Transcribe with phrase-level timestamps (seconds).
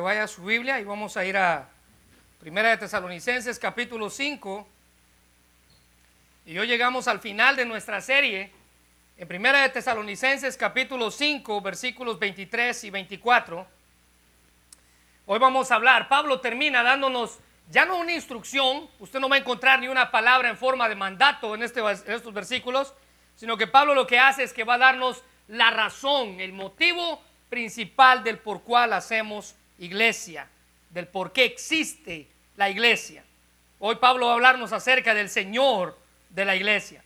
[0.00, 1.68] Vaya a su Biblia y vamos a ir a
[2.38, 4.66] Primera de Tesalonicenses capítulo 5.
[6.46, 8.50] Y hoy llegamos al final de nuestra serie
[9.18, 13.66] en Primera de Tesalonicenses capítulo 5 versículos 23 y 24.
[15.26, 17.38] Hoy vamos a hablar, Pablo termina dándonos
[17.68, 20.94] ya no una instrucción, usted no va a encontrar ni una palabra en forma de
[20.94, 22.94] mandato en, este, en estos versículos,
[23.36, 27.22] sino que Pablo lo que hace es que va a darnos la razón, el motivo
[27.50, 30.48] principal del por cual hacemos iglesia,
[30.90, 33.24] del por qué existe la iglesia.
[33.78, 37.02] Hoy Pablo va a hablarnos acerca del Señor de la iglesia.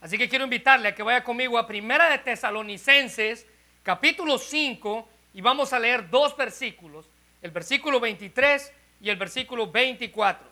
[0.00, 3.46] Así que quiero invitarle a que vaya conmigo a Primera de Tesalonicenses,
[3.82, 7.08] capítulo 5, y vamos a leer dos versículos,
[7.40, 10.46] el versículo 23 y el versículo 24.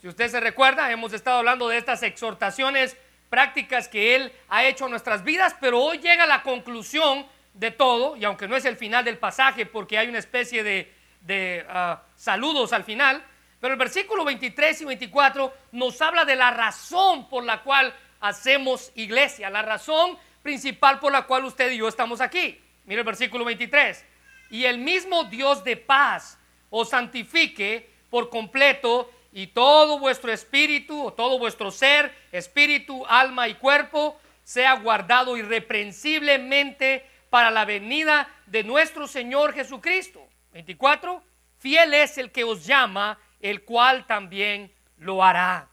[0.00, 2.96] Si usted se recuerda, hemos estado hablando de estas exhortaciones
[3.30, 8.16] prácticas que Él ha hecho en nuestras vidas, pero hoy llega la conclusión de todo,
[8.16, 12.72] y aunque no es el final del pasaje porque hay una especie de, ah, saludos
[12.72, 13.22] al final,
[13.60, 18.90] pero el versículo 23 y 24 nos habla de la razón por la cual hacemos
[18.94, 22.60] iglesia, la razón principal por la cual usted y yo estamos aquí.
[22.86, 24.04] Mire el versículo 23.
[24.50, 26.38] Y el mismo Dios de paz
[26.70, 33.54] os santifique por completo y todo vuestro espíritu o todo vuestro ser, espíritu, alma y
[33.54, 40.28] cuerpo, sea guardado irreprensiblemente para la venida de nuestro Señor Jesucristo.
[40.52, 41.24] 24.
[41.56, 45.70] Fiel es el que os llama, el cual también lo hará.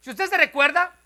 [0.00, 0.98] Si usted se recuerda,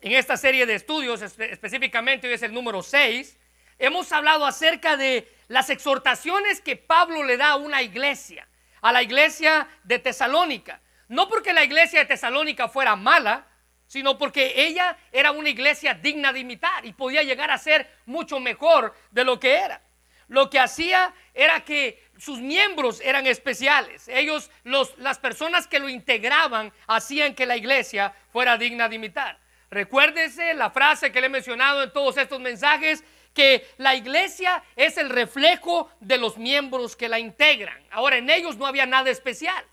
[0.00, 3.36] en esta serie de estudios, específicamente hoy es el número 6,
[3.80, 8.46] hemos hablado acerca de las exhortaciones que Pablo le da a una iglesia,
[8.80, 10.80] a la iglesia de Tesalónica.
[11.08, 13.48] No porque la iglesia de Tesalónica fuera mala,
[13.92, 18.40] sino porque ella era una iglesia digna de imitar y podía llegar a ser mucho
[18.40, 19.82] mejor de lo que era.
[20.28, 24.08] Lo que hacía era que sus miembros eran especiales.
[24.08, 29.38] Ellos, los, las personas que lo integraban, hacían que la iglesia fuera digna de imitar.
[29.70, 33.04] Recuérdese la frase que le he mencionado en todos estos mensajes,
[33.34, 37.86] que la iglesia es el reflejo de los miembros que la integran.
[37.90, 39.66] Ahora, en ellos no había nada especial.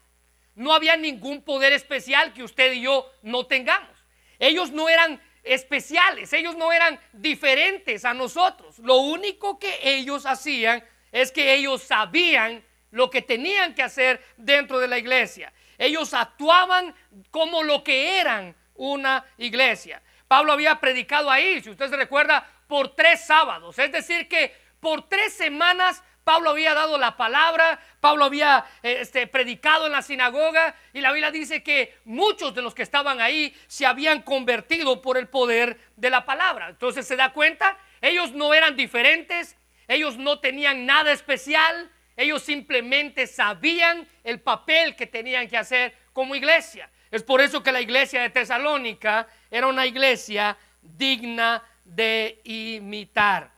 [0.55, 3.98] No había ningún poder especial que usted y yo no tengamos.
[4.39, 8.79] Ellos no eran especiales, ellos no eran diferentes a nosotros.
[8.79, 14.79] Lo único que ellos hacían es que ellos sabían lo que tenían que hacer dentro
[14.79, 15.53] de la iglesia.
[15.77, 16.93] Ellos actuaban
[17.31, 20.01] como lo que eran una iglesia.
[20.27, 23.77] Pablo había predicado ahí, si usted se recuerda, por tres sábados.
[23.79, 29.87] Es decir, que por tres semanas Pablo había dado la palabra, Pablo había este, predicado
[29.87, 33.87] en la sinagoga y la Biblia dice que muchos de los que estaban ahí se
[33.87, 36.69] habían convertido por el poder de la palabra.
[36.69, 39.57] Entonces se da cuenta, ellos no eran diferentes,
[39.87, 46.35] ellos no tenían nada especial, ellos simplemente sabían el papel que tenían que hacer como
[46.35, 46.91] iglesia.
[47.09, 53.57] Es por eso que la iglesia de Tesalónica era una iglesia digna de imitar.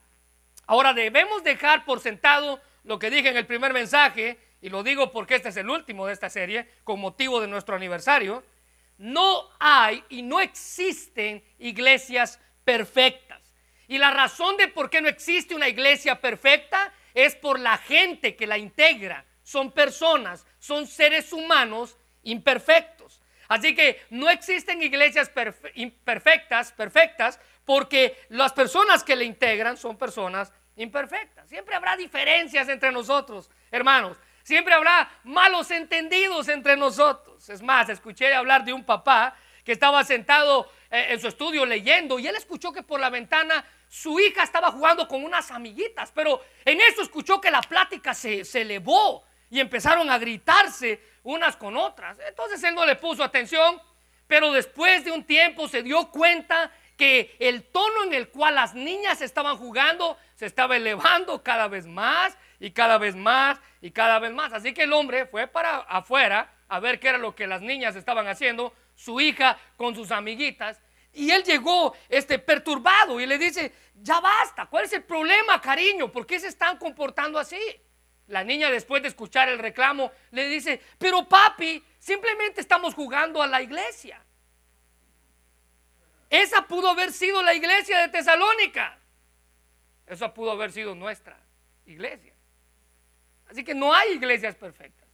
[0.71, 5.11] Ahora debemos dejar por sentado lo que dije en el primer mensaje, y lo digo
[5.11, 8.41] porque este es el último de esta serie, con motivo de nuestro aniversario.
[8.97, 13.51] No hay y no existen iglesias perfectas.
[13.89, 18.37] Y la razón de por qué no existe una iglesia perfecta es por la gente
[18.37, 19.25] que la integra.
[19.43, 23.21] Son personas, son seres humanos imperfectos.
[23.49, 25.29] Así que no existen iglesias
[26.05, 31.45] perfectas, perfectas, porque las personas que la integran son personas imperfecta.
[31.47, 34.17] Siempre habrá diferencias entre nosotros, hermanos.
[34.43, 37.47] Siempre habrá malos entendidos entre nosotros.
[37.49, 42.17] Es más, escuché hablar de un papá que estaba sentado eh, en su estudio leyendo
[42.17, 46.41] y él escuchó que por la ventana su hija estaba jugando con unas amiguitas, pero
[46.65, 51.77] en eso escuchó que la plática se, se elevó y empezaron a gritarse unas con
[51.77, 52.17] otras.
[52.27, 53.79] Entonces él no le puso atención,
[54.27, 58.73] pero después de un tiempo se dio cuenta que el tono en el cual las
[58.73, 64.17] niñas estaban jugando se estaba elevando cada vez más y cada vez más y cada
[64.17, 64.51] vez más.
[64.53, 67.95] Así que el hombre fue para afuera a ver qué era lo que las niñas
[67.95, 70.81] estaban haciendo, su hija con sus amiguitas,
[71.13, 76.11] y él llegó este perturbado y le dice, "Ya basta, ¿cuál es el problema, cariño?
[76.11, 77.61] ¿Por qué se están comportando así?"
[78.25, 83.47] La niña después de escuchar el reclamo le dice, "Pero papi, simplemente estamos jugando a
[83.47, 84.25] la iglesia."
[86.31, 89.00] Esa pudo haber sido la iglesia de Tesalónica.
[90.11, 91.39] Esa pudo haber sido nuestra
[91.85, 92.33] iglesia.
[93.49, 95.07] Así que no hay iglesias perfectas.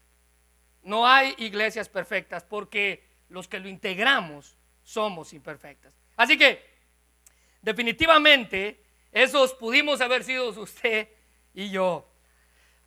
[0.81, 5.93] No hay iglesias perfectas porque los que lo integramos somos imperfectas.
[6.15, 6.65] Así que
[7.61, 11.09] definitivamente esos pudimos haber sido usted
[11.53, 12.11] y yo.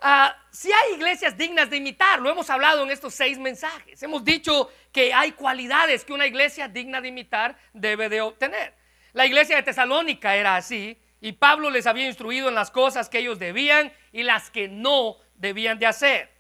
[0.01, 4.03] ah, si hay iglesias dignas de imitar, lo hemos hablado en estos seis mensajes.
[4.03, 8.75] Hemos dicho que hay cualidades que una iglesia digna de imitar debe de obtener.
[9.13, 13.19] La iglesia de Tesalónica era así y Pablo les había instruido en las cosas que
[13.19, 16.31] ellos debían y las que no debían de hacer.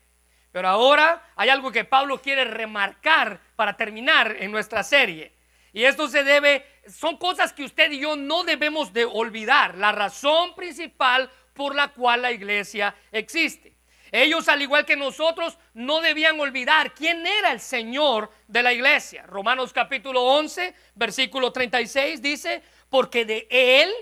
[0.53, 5.33] Pero ahora hay algo que Pablo quiere remarcar para terminar en nuestra serie.
[5.73, 9.77] Y esto se debe, son cosas que usted y yo no debemos de olvidar.
[9.77, 13.77] La razón principal por la cual la iglesia existe.
[14.13, 19.23] Ellos, al igual que nosotros, no debían olvidar quién era el Señor de la iglesia.
[19.23, 23.93] Romanos capítulo 11, versículo 36 dice, porque de Él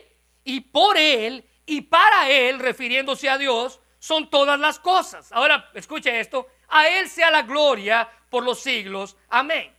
[0.48, 5.30] y por Él y para Él, refiriéndose a Dios, son todas las cosas.
[5.30, 9.14] Ahora, escuche esto, a Él sea la gloria por los siglos.
[9.28, 9.70] Amén.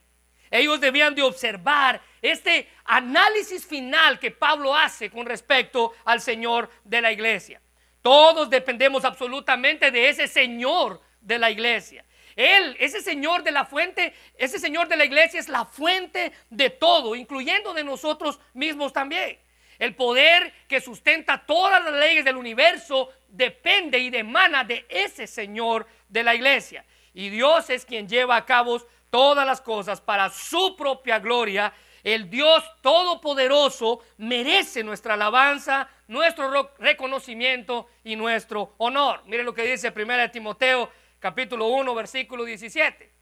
[0.51, 7.01] Ellos debían de observar este análisis final que Pablo hace con respecto al Señor de
[7.01, 7.59] la iglesia.
[8.03, 12.05] Todos dependemos absolutamente de ese Señor de la iglesia.
[12.35, 16.69] Él, ese Señor de la fuente, ese Señor de la iglesia es la fuente de
[16.69, 19.39] todo, incluyendo de nosotros mismos también.
[19.79, 25.87] El poder que sustenta todas las leyes del universo depende y demana de ese Señor
[26.09, 26.85] de la iglesia.
[27.13, 31.73] Y Dios es quien lleva a cabo todas las cosas para su propia gloria.
[32.03, 39.21] El Dios Todopoderoso merece nuestra alabanza, nuestro reconocimiento y nuestro honor.
[39.25, 40.89] Mire lo que dice 1 Timoteo
[41.19, 43.13] capítulo 1 versículo 17.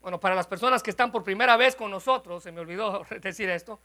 [0.00, 3.48] Bueno, para las personas que están por primera vez con nosotros, se me olvidó decir
[3.48, 3.80] esto,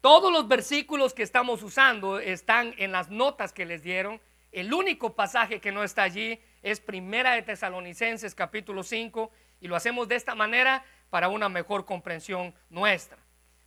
[0.00, 4.20] todos los versículos que estamos usando están en las notas que les dieron.
[4.52, 9.30] El único pasaje que no está allí es Primera de Tesalonicenses capítulo 5
[9.60, 13.18] y lo hacemos de esta manera para una mejor comprensión nuestra.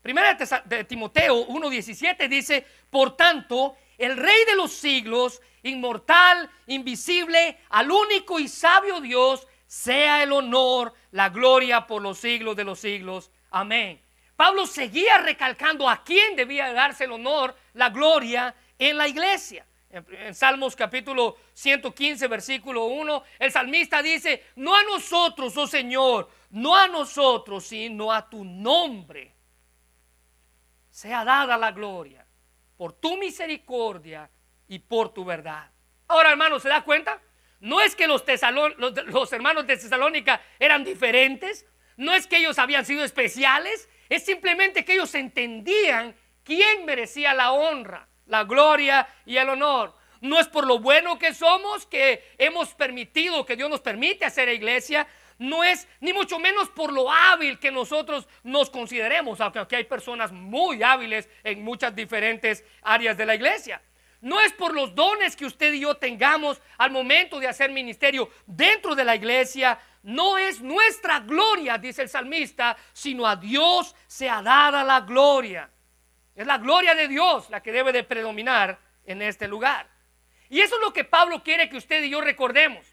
[0.02, 7.92] Primera de Timoteo 1.17 dice, por tanto, el Rey de los siglos, inmortal, invisible, al
[7.92, 13.32] único y sabio Dios, sea el honor, la gloria por los siglos de los siglos.
[13.52, 14.02] Amén.
[14.42, 19.68] Pablo seguía recalcando a quién debía darse el honor, la gloria en la iglesia.
[19.88, 26.76] En, Salmos capítulo 115, versículo 1, el salmista dice, no a nosotros, oh Señor, no
[26.76, 29.36] a nosotros, sino a tu nombre.
[30.90, 32.26] Sea dada la gloria
[32.78, 34.28] por tu misericordia
[34.68, 35.70] y por tu verdad.
[36.08, 37.22] Ahora, hermano, ¿se da cuenta?
[37.60, 38.26] No es que los,
[38.80, 44.26] los, los hermanos de Tesalónica eran diferentes, no es que ellos habían sido especiales, es
[44.26, 46.14] simplemente que ellos entendían
[46.44, 49.96] quién merecía la honra, la gloria y el honor.
[50.20, 54.50] No es por lo bueno que somos que hemos permitido, que Dios nos permite hacer
[54.50, 55.08] iglesia.
[55.38, 59.86] No es ni mucho menos por lo hábil que nosotros nos consideremos, aunque aquí hay
[59.86, 63.82] personas muy hábiles en muchas diferentes áreas de la iglesia.
[64.20, 68.30] No es por los dones que usted y yo tengamos al momento de hacer ministerio
[68.46, 74.42] dentro de la iglesia, no es nuestra gloria, dice el salmista, sino a Dios sea
[74.42, 75.70] dada la gloria.
[76.36, 79.88] Es la gloria de Dios la que debe de predominar en este lugar.
[80.50, 82.86] Y eso es lo que Pablo quiere que usted y yo recordemos.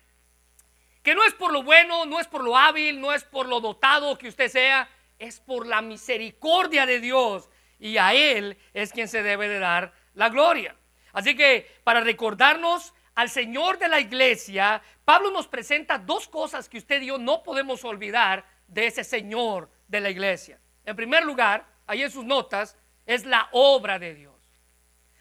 [1.02, 3.60] Que no es por lo bueno, no es por lo hábil, no es por lo
[3.60, 4.88] dotado que usted sea,
[5.18, 7.48] es por la misericordia de Dios.
[7.78, 10.76] Y a Él es quien se debe de dar la gloria.
[11.12, 16.78] Así que para recordarnos al Señor de la iglesia, Pablo nos presenta dos cosas que
[16.78, 20.60] usted y yo no podemos olvidar de ese Señor de la iglesia.
[20.84, 24.36] En primer lugar, ahí en sus notas, es la obra de Dios.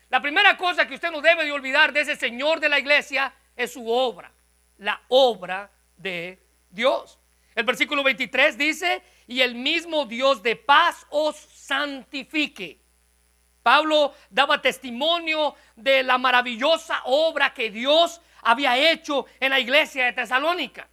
[0.10, 3.34] La primera cosa que usted no debe de olvidar de ese Señor de la iglesia
[3.56, 4.32] es su obra,
[4.78, 6.40] la obra de
[6.70, 7.18] Dios.
[7.56, 12.80] El versículo 23 dice, y el mismo Dios de paz os santifique
[13.68, 20.14] Pablo daba testimonio de la maravillosa obra que Dios había hecho en la iglesia de
[20.14, 20.88] Tesalónica.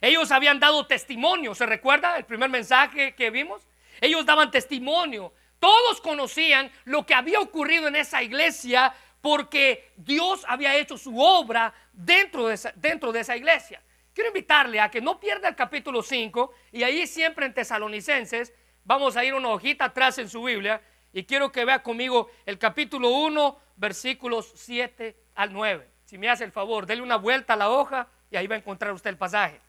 [0.00, 3.66] Ellos habían dado testimonio, ¿se recuerda el primer mensaje que vimos?
[4.00, 5.32] Ellos daban testimonio.
[5.58, 11.74] Todos conocían lo que había ocurrido en esa iglesia porque Dios había hecho su obra
[11.92, 13.82] dentro de esa, iglesia.
[14.14, 18.52] Quiero invitarle a que no pierda el capítulo 5 y ahí siempre en Tesalonicenses
[18.84, 20.80] vamos a ir una hojita atrás en su Biblia
[21.12, 25.88] y quiero que vea conmigo el capítulo 1, versículos 7 al 9.
[26.04, 28.58] Si me hace el favor, dele una vuelta a la hoja y ahí va a
[28.58, 29.60] encontrar usted el pasaje.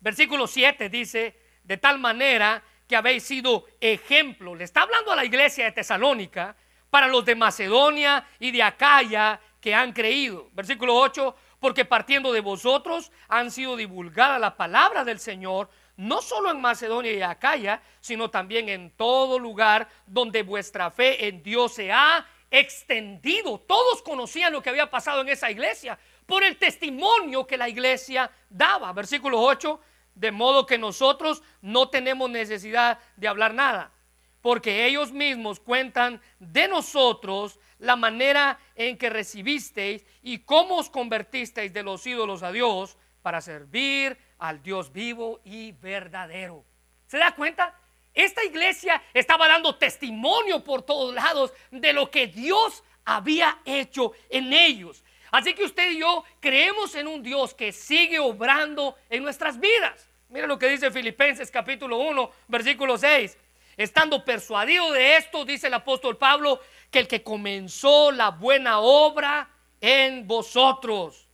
[0.00, 4.54] Versículo 7 dice, de tal manera que habéis sido ejemplo.
[4.54, 6.56] Le está hablando a la iglesia de Tesalónica
[6.90, 10.50] para los de Macedonia y de Acaya que han creído.
[10.52, 16.50] Versículo 8, porque partiendo de vosotros han sido divulgada la palabra del Señor no solo
[16.50, 21.92] en Macedonia y Acaya, sino también en todo lugar donde vuestra fe en Dios se
[21.92, 23.58] ha extendido.
[23.60, 28.30] Todos conocían lo que había pasado en esa iglesia, por el testimonio que la iglesia
[28.48, 28.92] daba.
[28.92, 29.80] Versículo 8,
[30.14, 33.92] de modo que nosotros no tenemos necesidad de hablar nada,
[34.40, 41.72] porque ellos mismos cuentan de nosotros la manera en que recibisteis y cómo os convertisteis
[41.72, 46.64] de los ídolos a Dios para servir al Dios vivo y verdadero.
[47.06, 47.78] ¿Se da cuenta?
[48.12, 54.52] Esta iglesia estaba dando testimonio por todos lados de lo que Dios había hecho en
[54.52, 55.04] ellos.
[55.30, 60.08] Así que usted y yo creemos en un Dios que sigue obrando en nuestras vidas.
[60.28, 63.38] Mira lo que dice Filipenses capítulo 1, versículo 6.
[63.76, 69.48] Estando persuadido de esto, dice el apóstol Pablo, que el que comenzó la buena obra
[69.80, 71.28] en vosotros,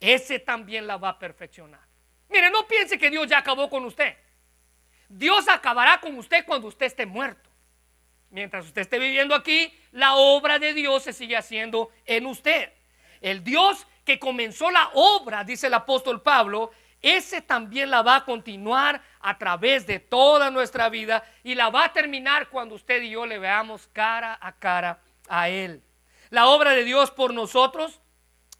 [0.00, 1.89] ese también la va a perfeccionar.
[2.30, 4.16] Mire, no piense que Dios ya acabó con usted.
[5.08, 7.50] Dios acabará con usted cuando usted esté muerto.
[8.30, 12.72] Mientras usted esté viviendo aquí, la obra de Dios se sigue haciendo en usted.
[13.20, 16.70] El Dios que comenzó la obra, dice el apóstol Pablo,
[17.02, 21.86] ese también la va a continuar a través de toda nuestra vida y la va
[21.86, 25.82] a terminar cuando usted y yo le veamos cara a cara a Él.
[26.28, 28.00] La obra de Dios por nosotros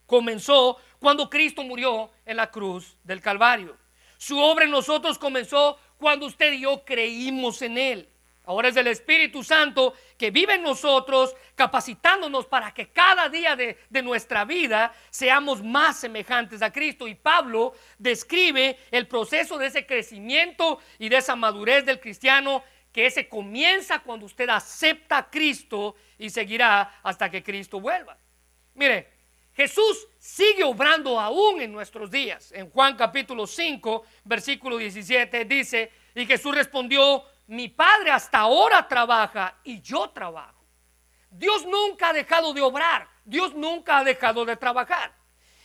[0.07, 3.77] comenzó cuando Cristo murió en la cruz del Calvario.
[4.19, 8.09] Su obra en nosotros comenzó cuando usted y yo creímos en Él.
[8.45, 13.77] Ahora es el Espíritu Santo que vive en nosotros, capacitándonos para que cada día de,
[14.03, 17.07] nuestra vida seamos más semejantes a Cristo.
[17.07, 23.07] Y Pablo describe el proceso de ese crecimiento y de esa madurez del cristiano, que
[23.07, 28.19] ese comienza cuando usted acepta a Cristo y seguirá hasta que Cristo vuelva.
[28.75, 29.13] Mire,
[29.55, 32.53] Jesús sigue obrando aún en nuestros días.
[32.53, 39.57] En Juan capítulo 5, versículo 17 dice, y Jesús respondió, mi padre hasta ahora trabaja
[39.65, 40.63] y yo trabajo.
[41.31, 45.15] Dios nunca ha dejado de obrar, Dios nunca ha dejado de trabajar.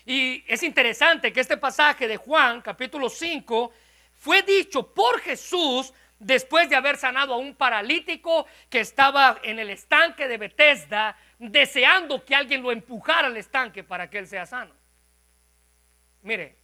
[0.06, 3.74] Y es interesante que este pasaje de Juan, capítulo 5,
[4.14, 9.70] fue dicho por Jesús después de haber sanado a un paralítico que estaba en el
[9.70, 14.74] estanque de Bethesda, deseando que alguien lo empujara al estanque para que él sea sano.
[16.22, 16.58] Mire,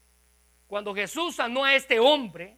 [0.68, 2.58] cuando Jesús sanó a este hombre,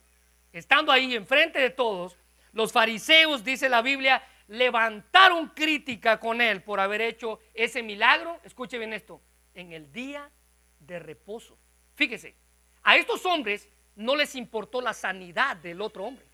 [0.52, 2.18] estando ahí enfrente de todos,
[2.52, 8.40] los fariseos, dice la Biblia, levantaron crítica con él por haber hecho ese milagro.
[8.44, 9.22] Escuche bien esto,
[9.54, 10.30] en el día
[10.80, 11.58] de reposo.
[11.96, 12.36] Fíjese,
[12.84, 16.26] a estos hombres no les importó la sanidad del otro hombre.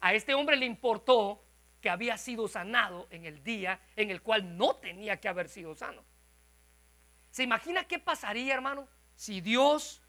[0.00, 1.44] A este hombre le importó
[1.84, 5.74] que había sido sanado en el día en el cual no tenía que haber sido
[5.74, 6.02] sano.
[7.30, 10.00] ¿Se imagina qué pasaría, hermano, si Dios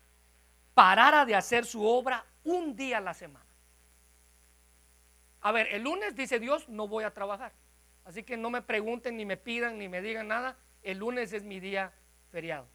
[0.74, 3.46] parara de hacer su obra un día a la semana?
[5.41, 7.51] A ver, el lunes dice Dios, no voy a trabajar.
[8.05, 10.55] Así que no me pregunten, ni me pidan, ni me digan nada.
[10.82, 11.91] El lunes es mi día
[12.32, 12.70] feriado.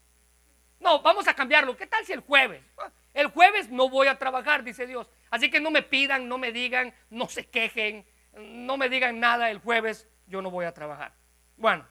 [0.79, 1.75] No, vamos a cambiarlo.
[1.75, 2.61] ¿Qué tal si el jueves?
[2.77, 5.09] Ah, el jueves no voy a trabajar, dice Dios.
[5.31, 9.49] Así que no me pidan, no me digan, no se quejen, no me digan nada
[9.49, 11.13] el jueves, yo no voy a trabajar.
[11.57, 11.85] Bueno,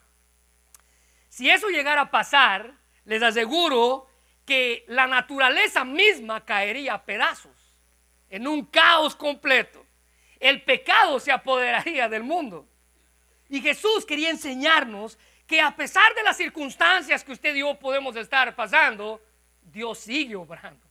[1.28, 4.06] si eso llegara a pasar, les aseguro
[4.47, 7.76] que la naturaleza misma caería a pedazos,
[8.28, 9.85] en un caos completo
[10.40, 12.66] el pecado se apoderaría del mundo.
[13.50, 18.16] Y Jesús quería enseñarnos que a pesar de las circunstancias que usted y yo podemos
[18.16, 19.23] estar pasando,
[19.61, 20.87] Dios sigue obrando.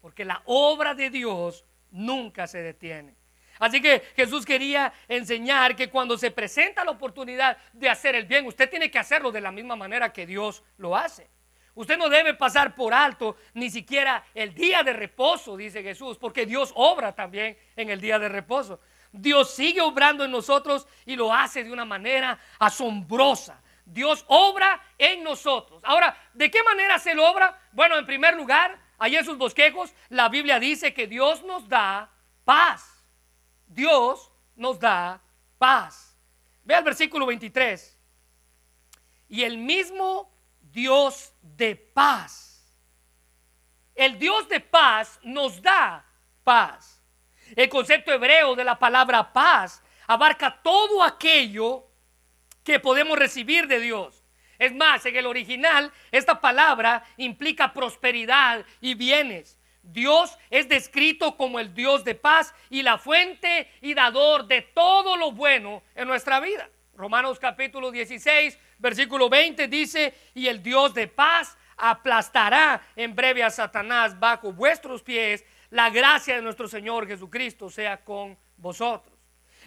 [0.00, 3.14] Porque la obra de Dios nunca se detiene.
[3.58, 8.46] Así que Jesús quería enseñar que cuando se presenta la oportunidad de hacer el bien,
[8.46, 11.28] usted tiene que hacerlo de la misma manera que Dios lo hace.
[11.74, 16.44] Usted no debe pasar por alto ni siquiera el día de reposo, dice Jesús, porque
[16.44, 18.80] Dios obra también en el día de reposo.
[19.12, 23.62] Dios sigue obrando en nosotros y lo hace de una manera asombrosa.
[23.84, 25.80] Dios obra en nosotros.
[25.84, 27.58] Ahora, ¿de qué manera se lo obra?
[27.72, 32.10] Bueno, en primer lugar, ahí en sus bosquejos, la Biblia dice que Dios nos da
[32.44, 32.97] paz.
[33.68, 35.20] Dios nos da
[35.58, 36.16] paz.
[36.64, 37.98] Ve al versículo 23.
[39.28, 42.76] Y el mismo Dios de paz.
[43.94, 46.04] El Dios de paz nos da
[46.44, 47.02] paz.
[47.56, 51.86] El concepto hebreo de la palabra paz abarca todo aquello
[52.62, 54.22] que podemos recibir de Dios.
[54.58, 59.57] Es más, en el original, esta palabra implica prosperidad y bienes.
[59.92, 65.16] Dios es descrito como el Dios de paz y la fuente y dador de todo
[65.16, 66.68] lo bueno en nuestra vida.
[66.94, 73.50] Romanos capítulo 16, versículo 20 dice, y el Dios de paz aplastará en breve a
[73.50, 75.44] Satanás bajo vuestros pies.
[75.70, 79.16] La gracia de nuestro Señor Jesucristo sea con vosotros.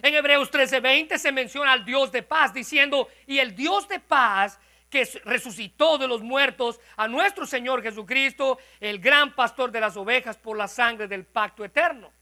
[0.02, 4.58] En Hebreos 13:20 se menciona al Dios de paz diciendo, y el Dios de paz
[4.92, 10.36] que resucitó de los muertos, a nuestro Señor Jesucristo, el gran pastor de las ovejas
[10.36, 12.12] por la sangre del pacto eterno.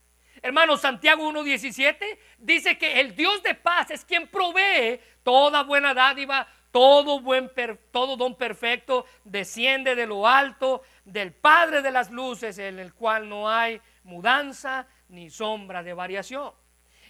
[0.41, 6.47] Hermano, Santiago 1.17 dice que el Dios de paz es quien provee toda buena dádiva,
[6.71, 7.51] todo, buen,
[7.91, 13.29] todo don perfecto, desciende de lo alto, del Padre de las luces, en el cual
[13.29, 16.53] no hay mudanza ni sombra de variación.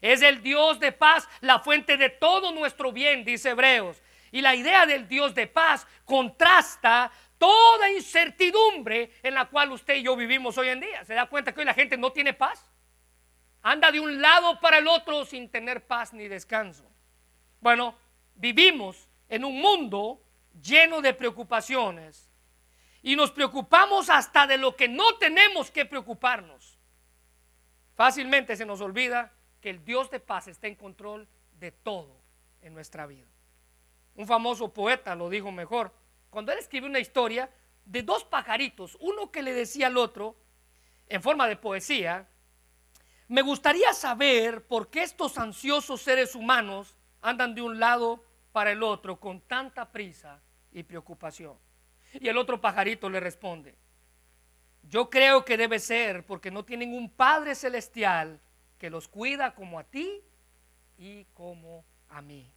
[0.00, 4.02] Es el Dios de paz, la fuente de todo nuestro bien, dice Hebreos.
[4.32, 10.02] Y la idea del Dios de paz contrasta toda incertidumbre en la cual usted y
[10.02, 11.04] yo vivimos hoy en día.
[11.04, 12.68] ¿Se da cuenta que hoy la gente no tiene paz?
[13.62, 16.84] Anda de un lado para el otro sin tener paz ni descanso.
[17.60, 17.94] Bueno,
[18.34, 20.22] vivimos en un mundo
[20.62, 22.30] lleno de preocupaciones
[23.02, 26.78] y nos preocupamos hasta de lo que no tenemos que preocuparnos.
[27.94, 32.20] Fácilmente se nos olvida que el Dios de paz está en control de todo
[32.62, 33.29] en nuestra vida.
[34.14, 35.92] Un famoso poeta lo dijo mejor.
[36.30, 37.50] Cuando él escribió una historia
[37.84, 40.36] de dos pajaritos, uno que le decía al otro,
[41.08, 42.28] en forma de poesía,
[43.28, 48.82] me gustaría saber por qué estos ansiosos seres humanos andan de un lado para el
[48.82, 50.40] otro con tanta prisa
[50.72, 51.56] y preocupación.
[52.14, 53.76] Y el otro pajarito le responde,
[54.82, 58.40] yo creo que debe ser porque no tienen un Padre celestial
[58.78, 60.22] que los cuida como a ti
[60.98, 62.50] y como a mí.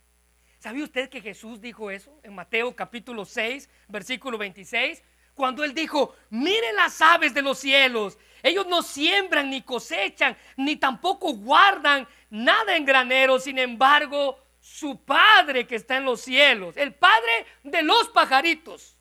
[0.63, 5.03] ¿Sabía usted que Jesús dijo eso en Mateo capítulo 6, versículo 26?
[5.33, 10.77] Cuando él dijo, miren las aves de los cielos, ellos no siembran ni cosechan, ni
[10.77, 16.93] tampoco guardan nada en granero, sin embargo, su Padre que está en los cielos, el
[16.93, 18.95] Padre de los pajaritos,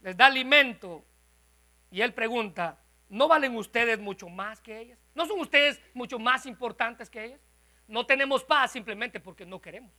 [0.00, 1.04] les da alimento.
[1.92, 4.98] Y él pregunta, ¿no valen ustedes mucho más que ellas?
[5.14, 7.40] ¿No son ustedes mucho más importantes que ellas?
[7.86, 9.92] No tenemos paz simplemente porque no queremos.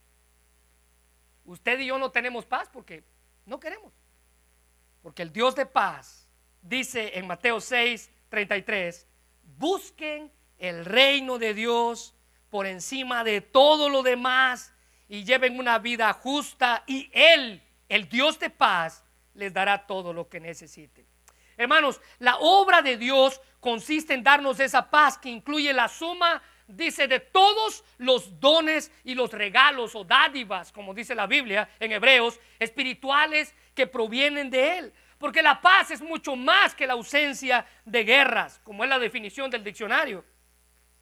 [1.45, 3.03] Usted y yo no tenemos paz porque
[3.45, 3.93] no queremos.
[5.01, 6.27] Porque el Dios de paz
[6.61, 9.07] dice en Mateo 6, 33,
[9.57, 12.15] busquen el reino de Dios
[12.49, 14.73] por encima de todo lo demás
[15.07, 20.29] y lleven una vida justa y Él, el Dios de paz, les dará todo lo
[20.29, 21.05] que necesiten.
[21.57, 27.07] Hermanos, la obra de Dios consiste en darnos esa paz que incluye la suma, dice,
[27.07, 32.39] de todos los dones y los regalos o dádivas, como dice la Biblia en Hebreos,
[32.59, 34.93] espirituales que provienen de Él.
[35.17, 39.51] Porque la paz es mucho más que la ausencia de guerras, como es la definición
[39.51, 40.25] del diccionario.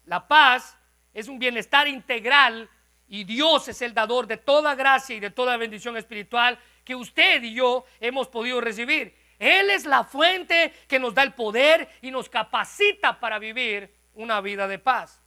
[0.04, 0.76] La paz
[1.14, 2.68] es un bienestar integral
[3.08, 7.42] y Dios es el dador de toda gracia y de toda bendición espiritual que usted
[7.42, 9.16] y yo hemos podido recibir.
[9.38, 14.40] Él es la fuente que nos da el poder y nos capacita para vivir una
[14.40, 15.19] vida de paz.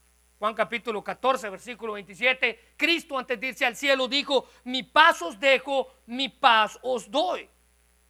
[0.43, 5.39] Juan capítulo 14, versículo 27, Cristo antes de irse al cielo dijo, mi paz os
[5.39, 7.49] dejo, mi paz os doy.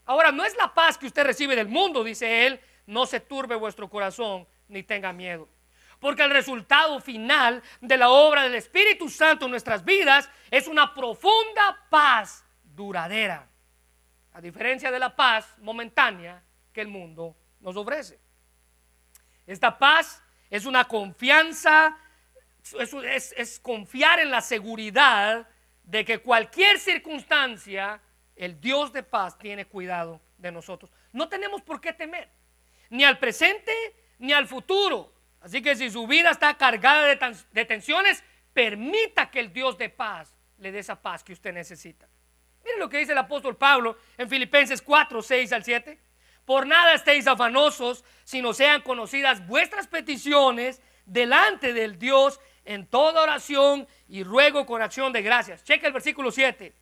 [0.06, 3.54] Ahora, no es la paz que usted recibe del mundo, dice él, no se turbe
[3.54, 5.48] vuestro corazón ni tenga miedo.
[6.00, 10.92] Porque el resultado final de la obra del Espíritu Santo en nuestras vidas es una
[10.92, 13.48] profunda paz duradera.
[14.34, 16.42] A diferencia de la paz momentánea
[16.74, 18.20] que el mundo nos ofrece.
[19.46, 22.00] Esta paz es una confianza,
[22.80, 25.48] es, es, confiar en la seguridad
[25.84, 28.02] de que cualquier circunstancia,
[28.36, 30.92] el Dios de paz tiene cuidado de nosotros.
[31.12, 32.30] No tenemos por qué temer,
[32.90, 33.74] ni al presente
[34.20, 35.14] ni al futuro.
[35.42, 37.06] Así que si su vida está cargada
[37.52, 38.24] de, tensiones,
[38.54, 42.08] permita que el Dios de paz le dé esa paz que usted necesita.
[42.64, 46.00] Miren lo que dice el apóstol Pablo en Filipenses 4, 6 al 7.
[46.46, 53.88] Por nada estéis afanosos, sino sean conocidas vuestras peticiones delante del Dios en toda oración
[54.08, 55.64] y ruego con acción de gracias.
[55.64, 56.74] Checa el versículo 7.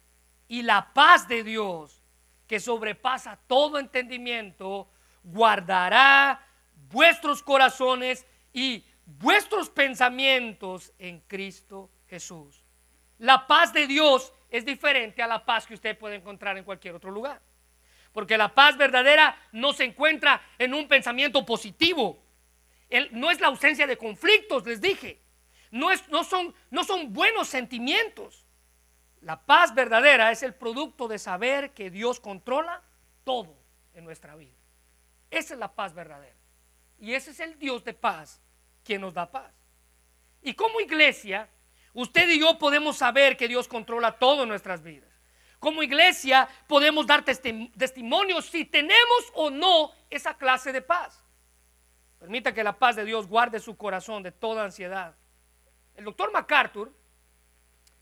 [0.47, 2.03] Y la paz de Dios,
[2.47, 4.89] que sobrepasa todo entendimiento,
[5.23, 6.45] guardará
[6.89, 12.63] vuestros corazones y vuestros pensamientos en Cristo Jesús.
[13.19, 16.95] La paz de Dios es diferente a la paz que usted puede encontrar en cualquier
[16.95, 17.41] otro lugar.
[18.11, 22.21] Porque la paz verdadera no se encuentra en un pensamiento positivo.
[23.11, 25.21] no es la ausencia de conflictos, les dije.
[25.71, 25.87] No,
[26.23, 28.45] son, no son buenos sentimientos.
[29.21, 32.83] La paz verdadera es el producto de saber que Dios controla
[33.23, 33.55] todo
[33.93, 34.57] en nuestra vida.
[35.29, 36.35] Esa es la paz verdadera.
[36.99, 38.41] Y ese es el Dios de paz
[38.83, 39.53] quien nos da paz.
[40.41, 41.49] Y como iglesia,
[41.93, 45.09] usted y yo podemos saber que Dios controla todo en nuestras vidas.
[45.59, 51.23] Como iglesia podemos dar testimonio si tenemos o no esa clase de paz.
[52.19, 55.15] Permita que la paz de Dios guarde su corazón de toda ansiedad.
[55.95, 56.91] El doctor MacArthur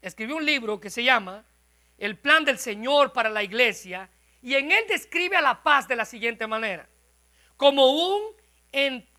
[0.02, 1.46] escribió un libro que se llama
[1.98, 4.10] el plan del Señor para la iglesia
[4.42, 6.88] y en él describe a la paz de la siguiente manera,
[7.58, 8.40] como un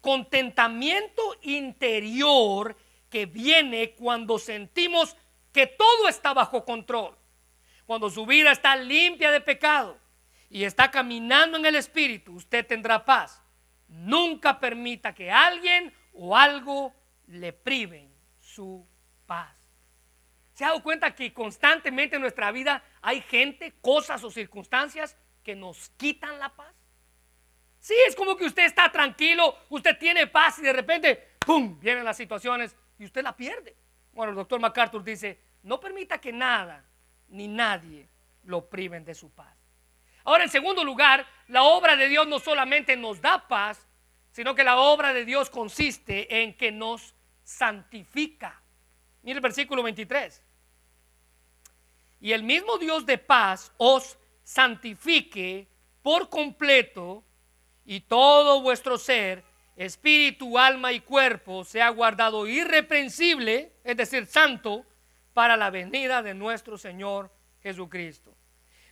[0.00, 2.76] contentamiento interior
[3.10, 5.16] que viene cuando sentimos
[5.52, 7.16] que todo está bajo control,
[7.84, 9.98] cuando su vida está limpia de pecado
[10.48, 13.42] y está caminando en el Espíritu, usted tendrá paz.
[13.88, 16.94] Nunca permita que alguien o algo
[17.26, 18.09] le priven
[18.54, 18.86] su
[19.26, 19.56] paz.
[20.54, 25.54] ¿Se ha dado cuenta que constantemente en nuestra vida hay gente, cosas o circunstancias que
[25.54, 26.74] nos quitan la paz?
[27.78, 32.04] Sí, es como que usted está tranquilo, usted tiene paz y de repente, ¡pum!, vienen
[32.04, 33.74] las situaciones y usted la pierde.
[34.12, 36.84] Bueno, el doctor MacArthur dice, no permita que nada
[37.28, 38.08] ni nadie
[38.44, 39.56] lo priven de su paz.
[40.24, 43.86] Ahora, en segundo lugar, la obra de Dios no solamente nos da paz,
[44.32, 47.14] sino que la obra de Dios consiste en que nos
[47.50, 48.62] santifica.
[49.22, 50.42] Mire el versículo 23
[52.20, 55.66] y el mismo Dios de paz os santifique
[56.02, 57.24] por completo
[57.84, 59.44] y todo vuestro ser,
[59.76, 64.84] espíritu, alma y cuerpo sea guardado irreprensible, es decir, santo,
[65.32, 67.32] para la venida de nuestro Señor
[67.62, 68.34] Jesucristo.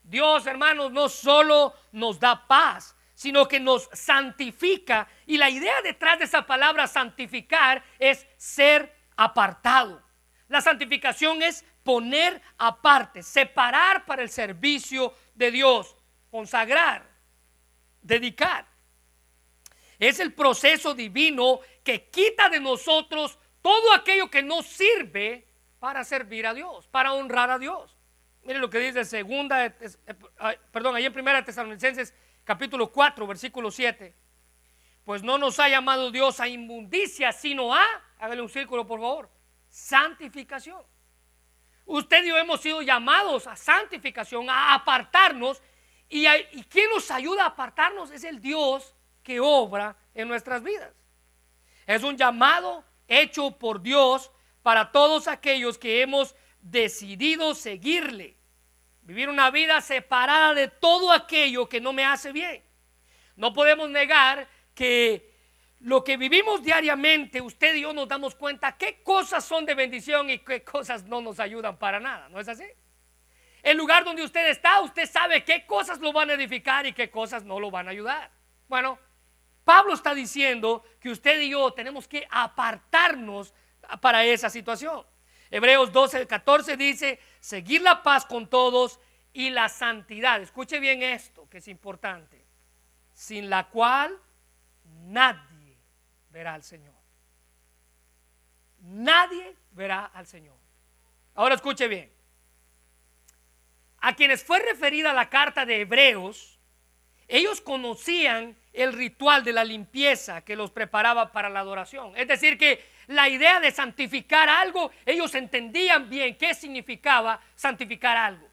[0.02, 5.08] Dios, hermanos, no solo nos da paz, sino que nos santifica.
[5.26, 10.00] Y la idea detrás de esa palabra santificar es ser apartado.
[10.46, 15.96] La santificación es poner aparte, separar para el servicio de Dios,
[16.30, 17.10] consagrar,
[18.02, 18.68] dedicar.
[19.98, 25.44] Es el proceso divino que quita de nosotros todo aquello que no sirve
[25.80, 27.96] para servir a Dios, para honrar a Dios.
[28.44, 29.74] Miren lo que dice segunda, eh,
[30.70, 32.14] perdón, ahí en primera Tesalonicenses
[32.48, 34.14] capítulo 4, versículo 7.
[35.04, 37.84] Pues no nos ha llamado Dios a inmundicia, sino a,
[38.18, 39.30] hágale un círculo por favor,
[39.68, 40.82] santificación.
[41.84, 45.60] Usted y yo hemos sido llamados a santificación, a apartarnos.
[46.08, 48.10] Y, ¿Y quién nos ayuda a apartarnos?
[48.12, 50.94] Es el Dios que obra en nuestras vidas.
[51.86, 54.30] Es un llamado hecho por Dios
[54.62, 58.37] para todos aquellos que hemos decidido seguirle.
[59.08, 62.62] Vivir una vida separada de todo aquello que no me hace bien.
[63.36, 65.34] No podemos negar que
[65.80, 70.28] lo que vivimos diariamente, usted y yo nos damos cuenta qué cosas son de bendición
[70.28, 72.66] y qué cosas no nos ayudan para nada, ¿no es así?
[73.62, 77.10] El lugar donde usted está, usted sabe qué cosas lo van a edificar y qué
[77.10, 78.30] cosas no lo van a ayudar.
[78.68, 78.98] Bueno,
[79.64, 83.54] Pablo está diciendo que usted y yo tenemos que apartarnos
[84.02, 85.02] para esa situación.
[85.50, 89.00] Hebreos 12, 14 dice, seguir la paz con todos
[89.32, 90.40] y la santidad.
[90.40, 92.44] Escuche bien esto, que es importante.
[93.12, 94.18] Sin la cual
[95.04, 95.78] nadie
[96.30, 96.94] verá al Señor.
[98.80, 100.56] Nadie verá al Señor.
[101.34, 102.12] Ahora escuche bien.
[104.00, 106.58] A quienes fue referida la carta de Hebreos,
[107.26, 112.16] ellos conocían el ritual de la limpieza que los preparaba para la adoración.
[112.16, 118.48] Es decir, que la idea de santificar algo, ellos entendían bien qué significaba santificar algo.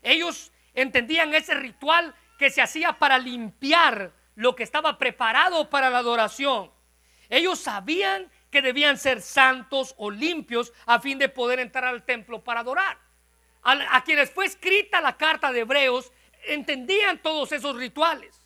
[0.00, 5.98] Ellos entendían ese ritual que se hacía para limpiar lo que estaba preparado para la
[5.98, 6.72] adoración.
[7.28, 12.42] Ellos sabían que debían ser santos o limpios a fin de poder entrar al templo
[12.42, 12.98] para adorar.
[13.62, 16.12] A, quienes fue escrita la carta de Hebreos
[16.46, 18.40] entendían todos esos rituales.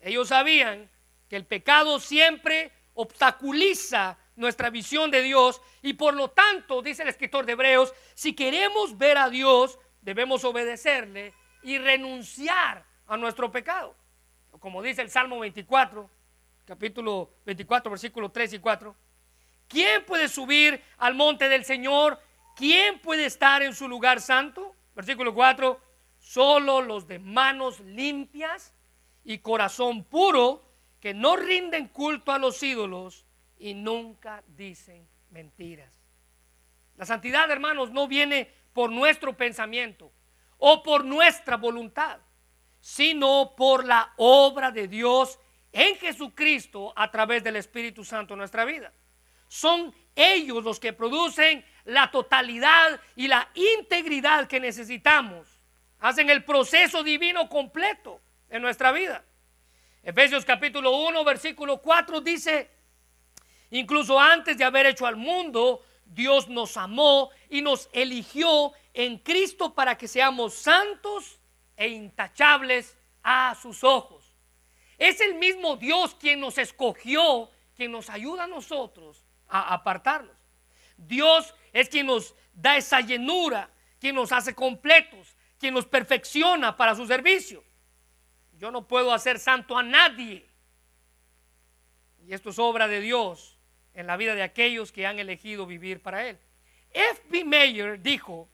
[0.00, 0.90] Ellos sabían
[1.28, 7.08] que el pecado siempre obstaculiza nuestra visión de Dios y por lo tanto, dice el
[7.08, 13.94] escritor de Hebreos, si queremos ver a Dios, debemos obedecerle y renunciar a nuestro pecado.
[14.58, 16.08] Como dice el Salmo 24,
[16.64, 18.96] capítulo 24, versículo 3 y 4.
[19.68, 22.20] ¿Quién puede subir al monte del Señor?
[22.56, 24.74] ¿Quién puede estar en su lugar santo?
[24.94, 25.80] Versículo 4.
[26.18, 28.74] Solo los de manos limpias
[29.24, 30.62] y corazón puro
[31.00, 33.24] que no rinden culto a los ídolos
[33.62, 35.94] y nunca dicen mentiras.
[36.96, 40.12] La santidad, hermanos, no viene por nuestro pensamiento
[40.58, 42.18] o por nuestra voluntad,
[42.80, 45.38] sino por la obra de Dios
[45.70, 48.92] en Jesucristo a través del Espíritu Santo en nuestra vida.
[49.46, 55.60] Son ellos los que producen la totalidad y la integridad que necesitamos.
[56.00, 59.24] Hacen el proceso divino completo en nuestra vida.
[60.02, 62.81] Efesios capítulo 1, versículo 4 dice,
[63.78, 69.74] incluso antes de haber hecho al mundo, Dios nos amó y nos eligió en Cristo
[69.74, 71.40] para que seamos santos
[71.76, 74.24] e intachables a sus ojos.
[74.98, 80.36] Es el mismo Dios quien nos escogió, quien nos ayuda a nosotros a apartarnos.
[80.96, 86.94] Dios es quien nos da esa llenura, quien nos hace completos, quien nos perfecciona para
[86.94, 87.64] su servicio.
[88.58, 90.48] Yo no puedo hacer santo a nadie.
[92.24, 93.51] Y esto es obra de Dios
[93.94, 96.38] en la vida de aquellos que han elegido vivir para Él.
[96.92, 97.44] F.B.
[97.44, 98.48] Mayer dijo,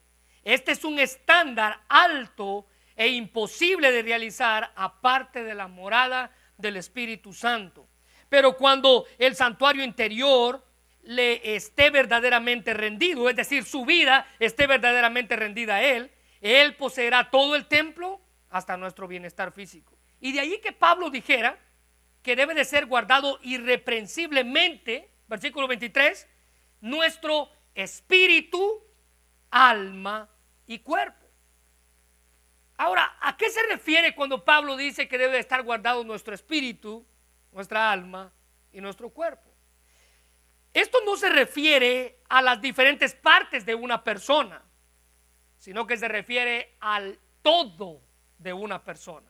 [0.45, 7.33] este es un estándar alto e imposible de realizar aparte de la morada del Espíritu
[7.33, 7.89] Santo.
[8.29, 10.65] Pero cuando el santuario interior
[11.03, 17.31] le esté verdaderamente rendido, es decir, su vida esté verdaderamente rendida a Él, Él poseerá
[17.31, 18.21] todo el templo
[18.51, 19.97] hasta nuestro bienestar físico.
[20.21, 21.59] Y de allí que Pablo dijera
[22.23, 26.27] que debe de ser guardado irreprensiblemente, versículo 23,
[26.81, 28.83] nuestro espíritu,
[29.51, 30.29] alma
[30.67, 31.27] y cuerpo.
[32.77, 37.07] Ahora, ¿a qué se refiere cuando Pablo dice que debe estar guardado nuestro espíritu,
[37.53, 38.33] nuestra alma
[38.73, 39.51] y nuestro cuerpo?
[40.73, 44.63] Esto no se refiere a las diferentes partes de una persona,
[45.57, 48.01] sino que se refiere al todo
[48.39, 49.29] de una persona,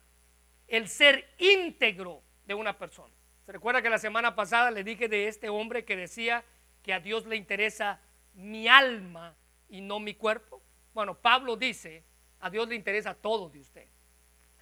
[0.66, 3.14] el ser íntegro de una persona.
[3.48, 6.44] ¿Se recuerda que la semana pasada le dije de este hombre que decía
[6.82, 7.98] que a Dios le interesa
[8.34, 9.34] mi alma
[9.70, 10.62] y no mi cuerpo?
[10.92, 12.04] Bueno, Pablo dice,
[12.40, 13.88] a Dios le interesa todo de usted.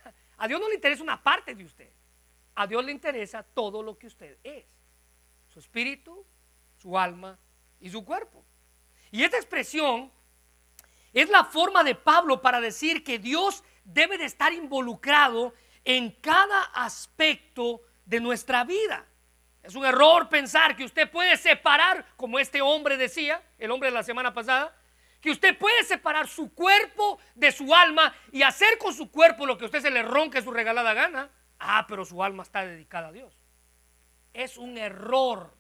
[0.39, 1.91] A Dios no le interesa una parte de usted.
[2.55, 4.65] A Dios le interesa todo lo que usted es.
[5.49, 6.25] Su espíritu,
[6.79, 7.37] su alma
[7.81, 8.45] y su cuerpo.
[9.11, 10.13] Y esta expresión
[11.13, 16.63] es la forma de Pablo para decir que Dios debe de estar involucrado en cada
[16.67, 19.05] aspecto de nuestra vida.
[19.63, 23.95] Es un error pensar que usted puede separar, como este hombre decía, el hombre de
[23.95, 24.75] la semana pasada,
[25.21, 29.59] que usted puede separar su cuerpo de su alma y hacer con su cuerpo lo
[29.59, 31.31] que a usted se le ronque su regalada gana.
[31.59, 33.37] Ah, pero su alma está dedicada a Dios.
[34.33, 35.53] Es un error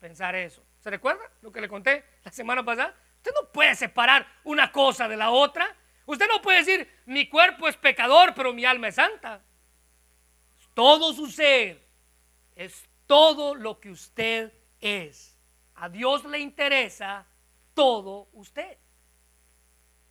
[0.00, 0.66] pensar eso.
[0.80, 2.96] ¿Se recuerda lo que le conté la semana pasada?
[3.18, 5.76] Usted no puede separar una cosa de la otra.
[6.06, 9.40] Usted no puede decir, mi cuerpo es pecador, pero mi alma es santa.
[10.74, 11.81] Todo su ser
[12.54, 15.38] es todo lo que usted es.
[15.74, 17.26] A Dios le interesa
[17.74, 18.78] todo usted.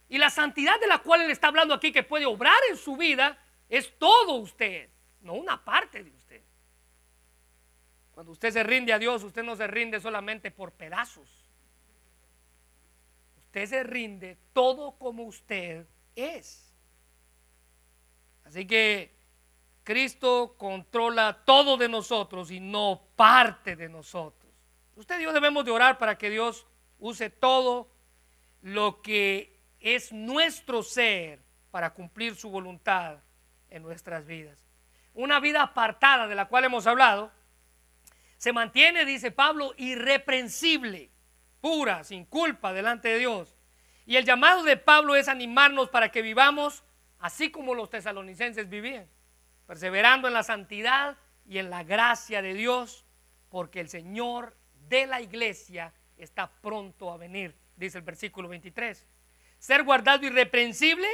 [0.10, 2.98] Y la santidad de la cual Él está hablando aquí que puede obrar en su
[2.98, 3.38] vida
[3.70, 4.90] es todo usted,
[5.22, 6.42] no una parte de usted.
[8.12, 11.50] Cuando usted se rinde a Dios, usted no se rinde solamente por pedazos.
[13.38, 16.74] Usted se rinde todo como usted es.
[18.44, 19.16] Así que
[19.84, 24.52] Cristo controla todo de nosotros y no parte de nosotros.
[24.96, 26.68] Usted y yo debemos de orar para que Dios
[27.00, 27.92] use todo
[28.62, 33.18] lo que es nuestro ser para cumplir su voluntad
[33.70, 34.68] en nuestras vidas.
[35.14, 37.32] Una vida apartada de la cual hemos hablado
[38.38, 41.10] se mantiene, dice Pablo, irreprensible,
[41.60, 43.56] pura, sin culpa delante de Dios.
[44.06, 46.84] Y el llamado de Pablo es animarnos para que vivamos
[47.20, 49.08] así como los tesalonicenses vivían
[49.72, 51.16] perseverando en la santidad
[51.48, 53.06] y en la gracia de Dios,
[53.48, 54.54] porque el Señor
[54.90, 59.08] de la iglesia está pronto a venir, dice el versículo 23.
[59.60, 61.08] Ser guardado irreprensible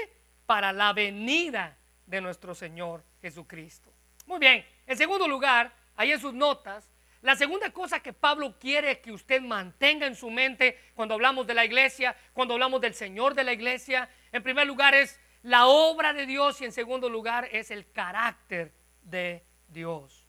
[0.47, 3.93] para la venida de nuestro Señor Jesucristo.
[4.25, 6.89] Muy bien, en segundo lugar, ahí en sus notas,
[7.21, 11.53] la segunda cosa que Pablo quiere que usted mantenga en su mente cuando hablamos de
[11.53, 16.13] la iglesia, cuando hablamos del Señor de la iglesia, en primer lugar es la obra
[16.13, 20.25] de Dios y en segundo lugar es el carácter de Dios.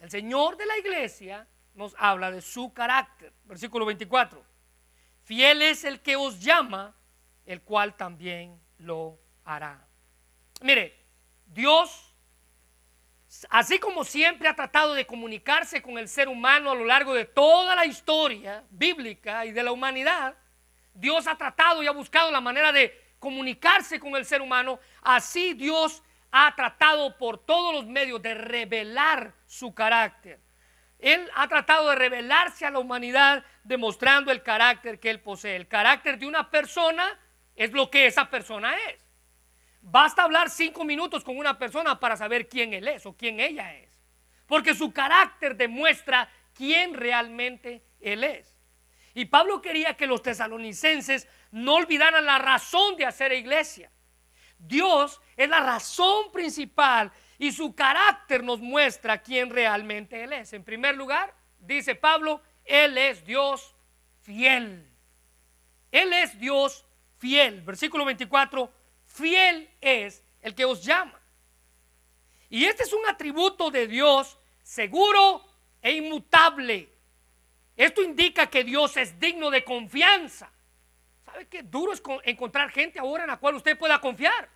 [0.00, 3.32] El Señor de la iglesia nos habla de su carácter.
[3.44, 4.44] Versículo 24.
[5.22, 6.94] Fiel es el que os llama,
[7.46, 9.86] el cual también lo hará.
[10.60, 11.04] Mire,
[11.46, 12.14] Dios,
[13.48, 17.24] así como siempre ha tratado de comunicarse con el ser humano a lo largo de
[17.24, 20.36] toda la historia bíblica y de la humanidad,
[20.92, 25.54] Dios ha tratado y ha buscado la manera de comunicarse con el ser humano, así
[25.54, 30.40] Dios ha tratado por todos los medios de revelar su carácter.
[30.98, 35.56] Él ha tratado de revelarse a la humanidad demostrando el carácter que él posee.
[35.56, 37.18] El carácter de una persona
[37.56, 39.02] es lo que esa persona es.
[39.80, 43.74] Basta hablar cinco minutos con una persona para saber quién él es o quién ella
[43.74, 44.02] es.
[44.46, 48.54] Porque su carácter demuestra quién realmente él es.
[49.14, 53.88] Y Pablo quería que los tesalonicenses no olvidaran la razón de hacer iglesia.
[54.58, 60.52] Dios es la razón principal y su carácter nos muestra quién realmente Él es.
[60.52, 63.76] En primer lugar, dice Pablo, Él es Dios
[64.22, 64.84] fiel.
[65.92, 66.84] Él es Dios
[67.18, 67.60] fiel.
[67.60, 68.72] Versículo 24,
[69.04, 71.20] fiel es el que os llama.
[72.50, 75.44] Y este es un atributo de Dios seguro
[75.80, 76.92] e inmutable.
[77.76, 80.50] Esto indica que Dios es digno de confianza.
[81.24, 84.48] ¿Sabe qué duro es encontrar gente ahora en la cual usted pueda confiar?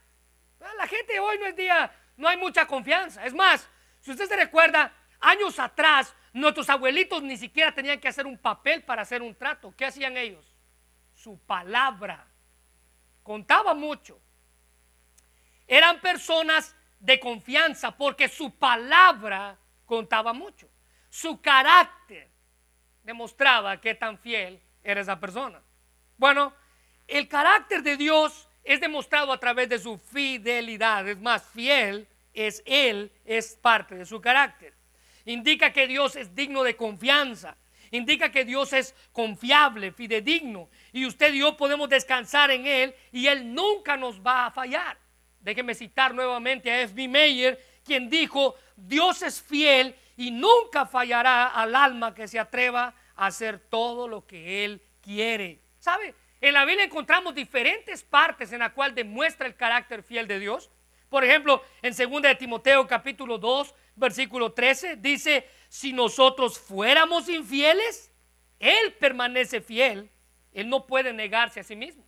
[0.76, 3.24] La gente hoy no es día, no hay mucha confianza.
[3.24, 3.68] Es más,
[4.00, 8.83] si usted se recuerda, años atrás, nuestros abuelitos ni siquiera tenían que hacer un papel
[8.83, 9.74] para hacer un trato.
[9.76, 10.54] ¿Qué hacían ellos?
[11.14, 12.26] Su palabra.
[13.22, 14.20] Contaba mucho.
[15.66, 20.68] Eran personas de confianza porque su palabra contaba mucho.
[21.09, 22.31] Su carácter
[23.02, 25.62] demostraba qué tan fiel era esa persona.
[26.18, 26.52] Bueno,
[27.07, 31.09] el carácter de Dios es demostrado a través de su fidelidad.
[31.09, 34.74] Es más, fiel es Él, es parte de su carácter.
[35.24, 37.57] Indica que Dios es digno de confianza.
[37.90, 40.68] Indica que Dios es confiable, fidedigno.
[40.92, 44.98] Y usted y yo podemos descansar en Él y Él nunca nos va a fallar.
[45.40, 47.09] Déjeme citar nuevamente a F.B.
[47.09, 53.26] Meyer, quien dijo, Dios es fiel y nunca fallará al alma que se atreva a
[53.26, 55.67] hacer todo lo que Él quiere.
[56.40, 60.70] En la Biblia encontramos diferentes partes en la cual demuestra el carácter fiel de Dios.
[61.09, 68.12] Por ejemplo, en 2 de Timoteo capítulo 2, versículo 13, dice, si nosotros fuéramos infieles,
[68.59, 70.11] Él permanece fiel,
[70.53, 72.07] Él no puede negarse a sí mismo.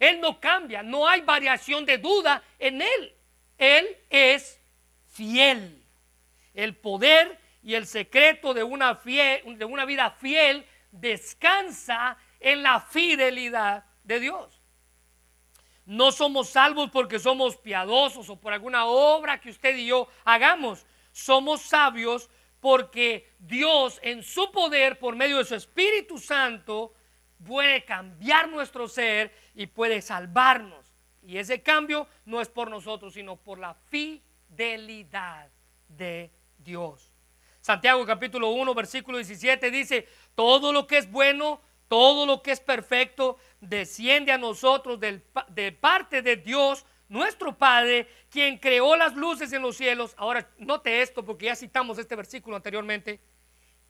[0.00, 3.14] Él no cambia, no hay variación de duda en Él.
[3.58, 4.60] Él es
[5.08, 5.84] fiel.
[6.54, 12.80] El poder y el secreto de una, fiel, de una vida fiel descansa en la
[12.80, 14.60] fidelidad de Dios.
[15.84, 20.86] No somos salvos porque somos piadosos o por alguna obra que usted y yo hagamos.
[21.12, 26.94] Somos sabios porque Dios en su poder, por medio de su Espíritu Santo,
[27.44, 30.92] puede cambiar nuestro ser y puede salvarnos.
[31.22, 35.50] Y ese cambio no es por nosotros, sino por la fidelidad
[35.88, 37.10] de Dios.
[37.60, 41.60] Santiago capítulo 1, versículo 17 dice, todo lo que es bueno,
[41.92, 48.56] todo lo que es perfecto, desciende a nosotros de parte de Dios, nuestro Padre, quien
[48.56, 50.14] creó las luces en los cielos.
[50.16, 53.20] Ahora, note esto porque ya citamos este versículo anteriormente.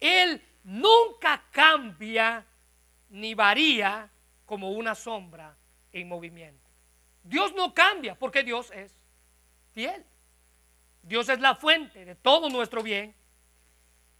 [0.00, 2.44] Él nunca cambia
[3.08, 4.10] ni varía
[4.46, 5.56] como una sombra
[5.92, 6.68] en movimiento.
[7.22, 8.92] Dios no cambia porque Dios es
[9.70, 10.04] fiel.
[11.04, 13.14] Dios es la fuente de todo nuestro bien.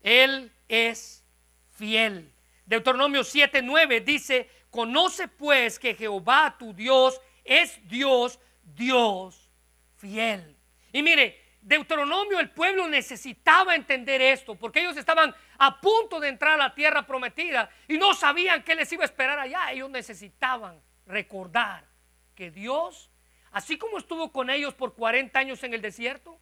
[0.04, 1.24] Él es
[1.72, 2.31] fiel.
[2.64, 9.51] Deuteronomio 7:9 dice, conoce pues que Jehová tu Dios es Dios, Dios
[9.96, 10.57] fiel.
[10.92, 16.55] Y mire, Deuteronomio, el pueblo necesitaba entender esto, porque ellos estaban a punto de entrar
[16.55, 19.70] a la tierra prometida y no sabían qué les iba a esperar allá.
[19.70, 21.87] Ellos necesitaban recordar
[22.35, 23.11] que Dios,
[23.53, 26.40] así como estuvo con ellos por 40 años en el desierto,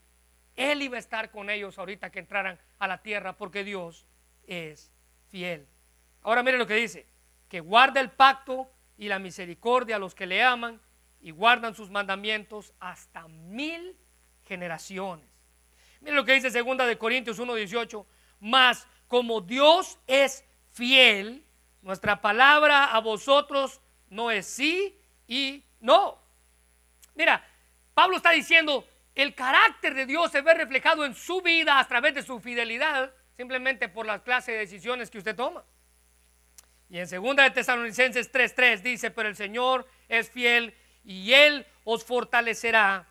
[0.57, 4.07] Él iba a estar con ellos ahorita que entraran a la tierra, porque Dios
[4.47, 4.91] es
[5.29, 5.69] fiel.
[6.23, 7.07] Ahora mire lo que dice,
[7.49, 10.81] que guarda el pacto y la misericordia a los que le aman
[11.21, 13.97] y guardan sus mandamientos hasta mil
[14.45, 15.27] generaciones.
[16.01, 18.07] Miren lo que dice segunda de Corintios 1:18,
[18.41, 21.45] más como Dios es fiel,
[21.83, 26.19] nuestra palabra a vosotros no es sí y no.
[27.15, 27.45] Mira,
[27.95, 32.15] Pablo está diciendo, el carácter de Dios se ve reflejado en su vida a través
[32.15, 35.65] de su fidelidad, simplemente por las clases de decisiones que usted toma.
[36.91, 40.75] Y en segunda de Tesalonicenses 3:3 dice, pero el Señor es fiel
[41.05, 43.07] y Él os fortalecerá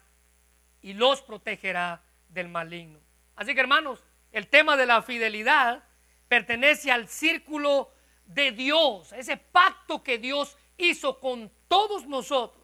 [0.81, 2.99] y los protegerá del maligno.
[3.37, 5.83] Así que hermanos, el tema de la fidelidad
[6.27, 7.93] pertenece al círculo
[8.25, 12.63] de Dios, ese pacto que Dios hizo con todos nosotros.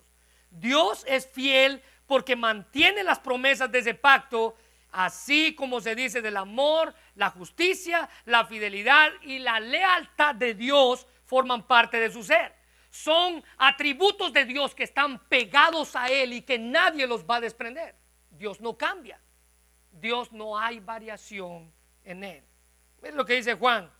[0.49, 4.57] Dios es fiel porque mantiene las promesas de ese pacto,
[4.95, 11.05] así como se dice del amor, la justicia, la fidelidad y la lealtad de Dios
[11.25, 12.55] forman parte de su ser.
[12.89, 17.41] Son atributos de Dios que están pegados a Él y que nadie los va a
[17.41, 17.95] desprender.
[18.29, 19.19] Dios no cambia.
[19.91, 21.71] Dios no hay variación
[22.03, 22.43] en él.
[23.01, 23.91] Es lo que dice Juan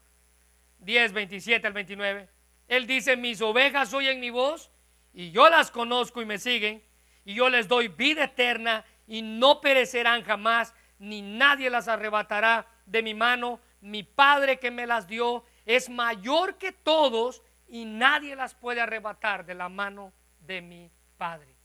[0.80, 2.30] 10, 27 al 29.
[2.68, 4.72] Él dice, mis ovejas oyen mi voz
[5.14, 6.84] y yo las conozco y me siguen
[7.24, 13.02] y yo les doy vida eterna y no perecerán jamás, ni nadie las arrebatará de
[13.02, 13.60] mi mano.
[13.82, 19.46] Mi Padre que me las dio es mayor que todos y nadie las puede arrebatar
[19.46, 21.56] de la mano de mi Padre.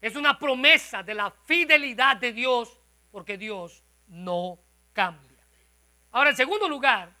[0.00, 4.58] Es una promesa de la fidelidad de Dios porque Dios no
[4.92, 5.44] cambia.
[6.12, 7.14] Ahora, en segundo lugar,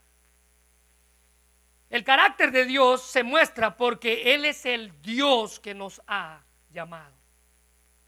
[1.90, 7.16] el carácter de Dios se muestra porque Él es el Dios que nos ha llamado.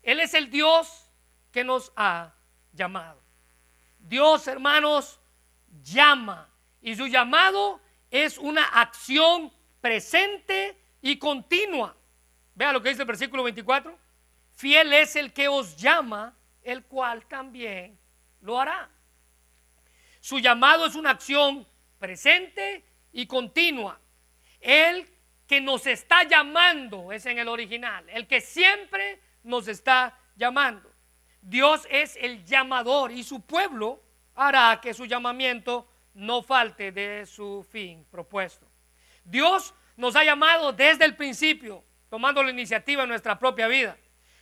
[0.03, 1.11] Él es el Dios
[1.50, 2.34] que nos ha
[2.72, 3.21] llamado.
[4.03, 5.20] Dios, hermanos,
[5.82, 6.48] llama
[6.80, 7.80] y su llamado
[8.11, 11.96] es una acción presente y continua.
[12.55, 14.03] Vea lo que dice el versículo 24
[14.53, 17.98] fiel es el que os llama, el cual también
[18.40, 18.88] lo hará.
[20.20, 21.66] Su llamado es una acción
[21.98, 23.98] presente y continua.
[24.61, 25.09] El
[25.48, 30.91] que nos está llamando es en el original, el que siempre nos está llamando.
[31.43, 34.01] Dios es el llamador y su pueblo
[34.34, 38.66] hará que su llamamiento no falte de su fin propuesto.
[39.24, 43.97] Dios nos ha llamado desde el principio, tomando la iniciativa en nuestra propia vida.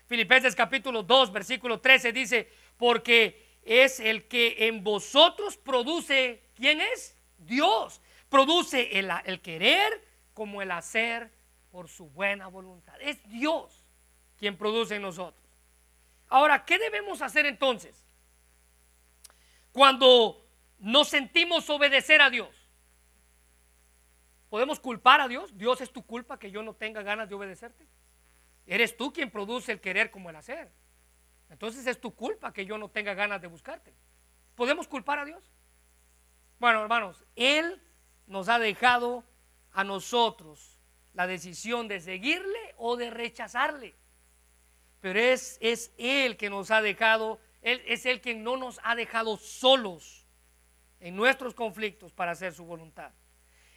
[0.07, 7.17] Filipenses capítulo 2, versículo 13 dice, porque es el que en vosotros produce, ¿quién es?
[7.39, 8.01] Dios.
[8.29, 11.31] Produce el, el querer como el hacer
[11.71, 12.95] por su buena voluntad.
[13.01, 13.85] Es Dios
[14.39, 15.39] quien produce en nosotros.
[16.31, 18.07] Ahora, ¿qué debemos hacer entonces?
[19.72, 22.57] Cuando nos sentimos obedecer a Dios.
[24.49, 25.57] ¿Podemos culpar a Dios?
[25.57, 27.87] Dios es tu culpa que yo no tenga ganas de obedecerte.
[28.64, 30.72] Eres tú quien produce el querer como el hacer.
[31.51, 33.93] Entonces es tu culpa que yo no tenga ganas de buscarte.
[34.55, 35.43] ¿Podemos culpar a Dios?
[36.59, 37.83] Bueno, hermanos, Él
[38.26, 39.24] nos ha dejado
[39.72, 40.78] a nosotros
[41.12, 43.97] la decisión de seguirle o de rechazarle.
[45.01, 48.95] Pero es, es Él que nos ha dejado, Él es el quien no nos ha
[48.95, 50.27] dejado solos
[51.01, 53.13] en nuestros conflictos para hacer su voluntad.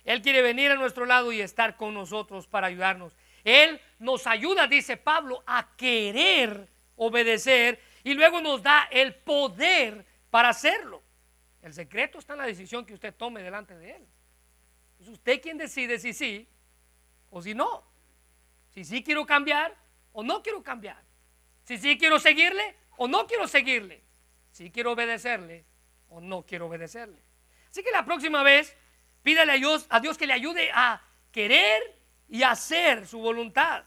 [0.03, 3.15] Él quiere venir a nuestro lado y estar con nosotros para ayudarnos.
[3.43, 10.49] Él nos ayuda, dice Pablo, a querer obedecer y luego nos da el poder para
[10.49, 11.01] hacerlo.
[11.61, 14.07] El secreto está en la decisión que usted tome delante de Él.
[14.99, 16.47] Es usted quien decide si sí
[17.29, 17.85] o si no.
[18.69, 19.75] Si sí quiero cambiar
[20.11, 21.01] o no quiero cambiar.
[21.63, 24.03] Si sí quiero seguirle o no quiero seguirle.
[24.51, 25.65] Si quiero obedecerle
[26.09, 27.21] o no quiero obedecerle.
[27.69, 28.75] Así que la próxima vez
[29.23, 31.01] pídale a Dios, a Dios que le ayude a
[31.31, 31.81] querer
[32.27, 33.83] y hacer su voluntad.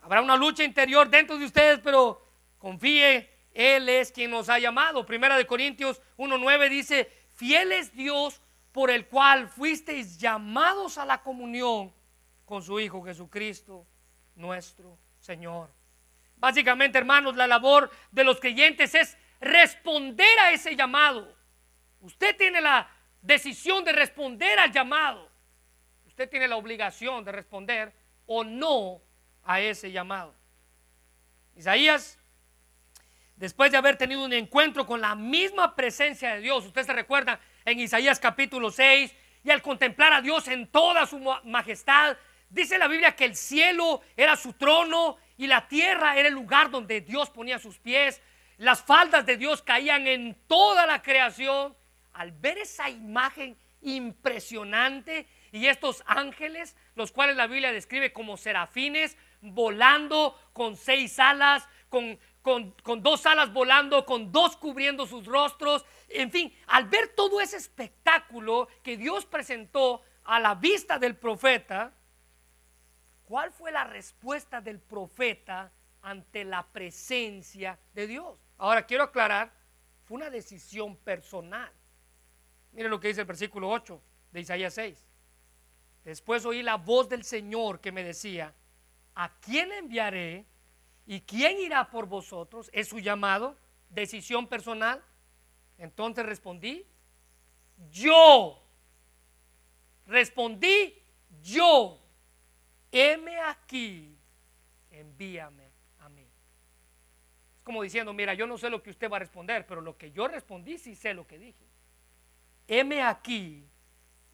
[0.00, 2.26] Habrá una lucha interior dentro de ustedes, pero
[2.58, 5.06] confíe, Él es quien nos ha llamado.
[5.06, 8.40] Primera de Corintios 1.9 dice, fiel es Dios
[8.72, 11.92] por el cual fuisteis llamados a la comunión
[12.44, 13.86] con su Hijo Jesucristo,
[14.34, 15.70] nuestro Señor.
[16.42, 21.32] Básicamente, hermanos, la labor de los creyentes es responder a ese llamado.
[22.00, 22.90] Usted tiene la
[23.20, 25.30] decisión de responder al llamado.
[26.04, 27.92] Usted tiene la obligación de responder
[28.26, 29.00] o no
[29.44, 30.34] a ese llamado.
[31.54, 32.18] Isaías,
[33.36, 37.38] después de haber tenido un encuentro con la misma presencia de Dios, usted se recuerda
[37.64, 39.14] en Isaías capítulo 6,
[39.44, 42.16] y al contemplar a Dios en toda su majestad,
[42.50, 46.70] dice la Biblia que el cielo era su trono y la tierra era el lugar
[46.70, 48.20] donde Dios ponía sus pies.
[48.58, 51.76] Las faldas de Dios caían en toda la creación.
[52.12, 59.16] Al ver esa imagen impresionante y estos ángeles, los cuales la Biblia describe como serafines,
[59.40, 65.84] volando con seis alas, con, con, con, dos alas volando, con dos cubriendo sus rostros.
[66.08, 71.92] En fin, al ver todo ese espectáculo que Dios presentó a la vista del profeta,
[73.24, 78.38] ¿Cuál fue la respuesta del profeta ante la presencia de Dios?
[78.58, 79.52] Ahora quiero aclarar,
[80.04, 81.72] fue una decisión personal.
[82.72, 84.02] Mire lo que dice el versículo 8
[84.32, 85.04] de Isaías 6.
[86.04, 88.54] Después oí la voz del Señor que me decía,
[89.14, 90.46] ¿a quién enviaré?
[91.06, 92.70] ¿Y quién irá por vosotros?
[92.72, 93.56] ¿Es su llamado?
[93.88, 95.02] ¿Decisión personal?
[95.78, 96.86] Entonces respondí,
[97.90, 98.62] yo.
[100.06, 101.02] Respondí,
[101.40, 102.01] yo
[102.92, 104.16] heme aquí,
[104.90, 106.28] envíame a mí.
[107.56, 109.96] Es como diciendo, mira, yo no sé lo que usted va a responder, pero lo
[109.96, 111.66] que yo respondí sí sé lo que dije.
[112.68, 113.66] Heme aquí,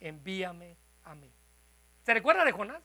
[0.00, 1.32] envíame a mí.
[2.02, 2.82] ¿Se recuerda de Jonás?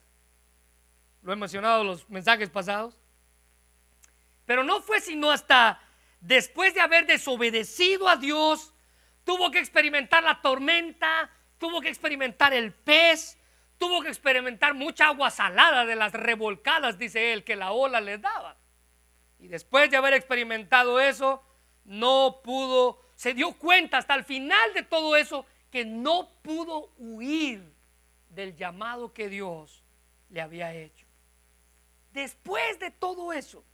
[1.22, 2.98] Lo he mencionado en los mensajes pasados.
[4.46, 5.82] Pero no fue sino hasta
[6.20, 8.74] después de haber desobedecido a Dios,
[9.24, 13.38] tuvo que experimentar la tormenta, tuvo que experimentar el pez,
[13.78, 18.22] tuvo que experimentar mucha agua salada de las revolcadas, dice él, que la ola les
[18.22, 18.58] daba.
[19.40, 21.44] Y después de haber experimentado eso,
[21.84, 27.74] no pudo, se dio cuenta hasta el final de todo eso que no pudo huir
[28.30, 29.84] del llamado que Dios
[30.30, 31.06] le había hecho.
[32.12, 33.66] Después de todo eso,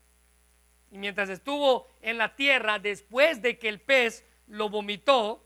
[0.92, 5.46] y mientras estuvo en la tierra, después de que el pez lo vomitó,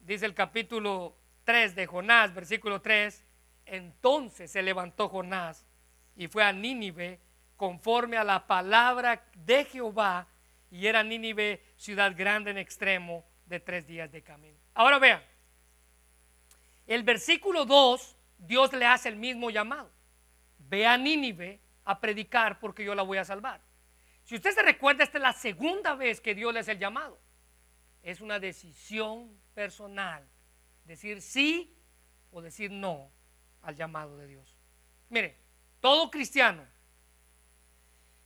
[0.00, 3.24] dice el capítulo 3 de Jonás, versículo 3,
[3.66, 5.66] entonces se levantó Jonás
[6.14, 7.20] y fue a Nínive
[7.56, 10.28] conforme a la palabra de Jehová
[10.70, 14.58] y era Nínive ciudad grande en extremo de tres días de camino.
[14.74, 15.22] Ahora vean,
[16.86, 19.90] el versículo 2, Dios le hace el mismo llamado.
[20.58, 23.60] Ve a Nínive a predicar porque yo la voy a salvar.
[24.24, 27.20] Si usted se recuerda, esta es la segunda vez que Dios le hace el llamado.
[28.02, 30.28] Es una decisión personal.
[30.84, 31.76] Decir sí
[32.30, 33.10] o decir no
[33.66, 34.56] al llamado de Dios.
[35.08, 35.36] Mire,
[35.80, 36.64] todo cristiano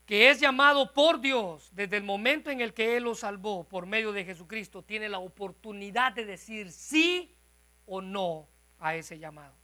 [0.05, 3.87] que es llamado por Dios desde el momento en el que Él lo salvó por
[3.87, 7.37] medio de Jesucristo, tiene la oportunidad de decir sí
[7.87, 8.49] o no
[8.81, 9.55] a ese llamado.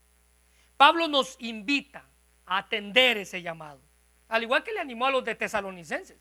[0.77, 2.09] Pablo nos invita
[2.45, 3.81] a atender ese llamado,
[4.29, 6.17] al igual que le animó a los de tesalonicenses.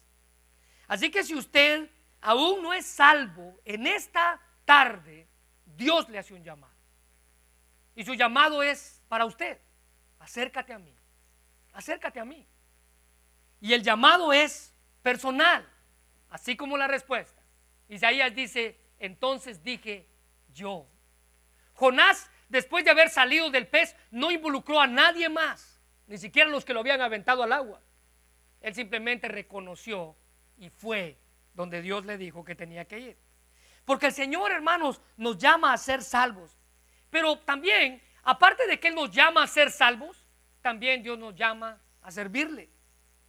[0.89, 1.89] Así que si usted
[2.21, 5.29] aún no es salvo, en esta tarde
[5.65, 6.75] Dios le hace un llamado.
[7.95, 9.59] Y su llamado es para usted.
[10.19, 10.95] Acércate a mí.
[11.73, 12.47] Acércate a mí.
[13.61, 15.69] Y el llamado es personal,
[16.31, 17.43] así como la respuesta.
[17.89, 20.09] Isaías dice, entonces dije
[20.53, 20.89] yo.
[21.75, 26.65] Jonás, después de haber salido del pez, no involucró a nadie más, ni siquiera los
[26.65, 27.81] que lo habían aventado al agua.
[28.61, 30.17] Él simplemente reconoció
[30.57, 31.19] y fue
[31.55, 33.19] donde Dios le dijo que tenía que ir.
[33.85, 36.57] Porque el Señor, hermanos, nos llama a ser salvos.
[37.11, 40.27] Pero también, aparte de que Él nos llama a ser salvos,
[40.61, 42.69] también Dios nos llama a servirle.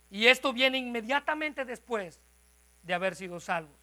[0.10, 2.20] Y esto viene inmediatamente después
[2.82, 3.78] de haber sido salvos.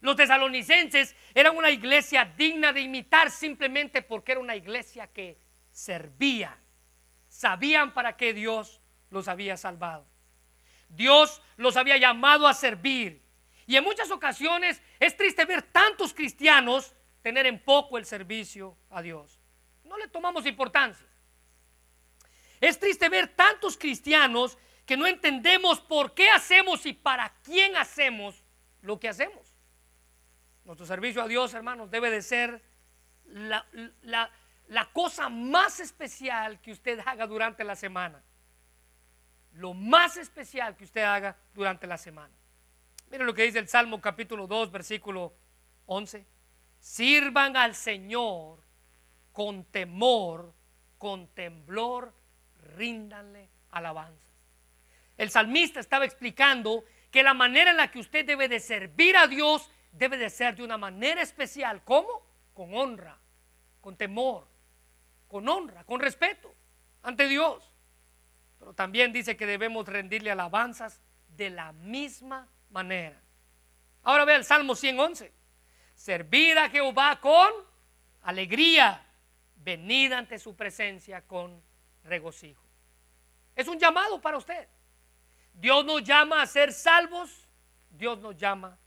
[0.00, 5.38] Los tesalonicenses eran una iglesia digna de imitar simplemente porque era una iglesia que
[5.70, 6.58] servía.
[7.28, 10.06] Sabían para qué Dios los había salvado.
[10.88, 13.22] Dios los había llamado a servir.
[13.66, 19.00] Y en muchas ocasiones es triste ver tantos cristianos tener en poco el servicio a
[19.00, 19.41] Dios.
[19.92, 21.06] No le tomamos importancia.
[22.60, 28.42] Es triste ver tantos cristianos que no entendemos por qué hacemos y para quién hacemos
[28.80, 29.46] lo que hacemos.
[30.64, 32.60] Nuestro servicio a Dios, hermanos, debe de ser
[33.26, 33.64] la,
[34.68, 38.20] la cosa más especial que usted haga durante la semana
[39.54, 42.32] lo más especial que usted haga durante la semana.
[43.10, 45.34] Miren lo que dice el Salmo capítulo 2, versículo
[45.86, 46.26] 11.
[46.78, 48.62] Sirvan al Señor
[49.32, 50.54] con temor,
[50.98, 52.14] con temblor,
[52.76, 54.32] ríndanle alabanza.
[55.16, 59.26] El salmista estaba explicando que la manera en la que usted debe de servir a
[59.26, 61.82] Dios debe de ser de una manera especial.
[61.84, 62.26] ¿Cómo?
[62.54, 63.18] Con honra,
[63.80, 64.48] con temor,
[65.28, 66.54] con honra, con respeto
[67.02, 67.70] ante Dios.
[68.58, 73.20] Pero también dice que debemos rendirle alabanzas de la misma manera.
[74.02, 75.32] Ahora ve el Salmo 111.
[75.94, 77.50] Servid a Jehová con
[78.22, 79.04] alegría,
[79.64, 81.62] venid ante su presencia con
[82.04, 82.62] regocijo.
[83.54, 84.68] Es un llamado para usted.
[85.52, 87.48] Dios nos llama a ser salvos,
[87.90, 88.78] Dios nos llama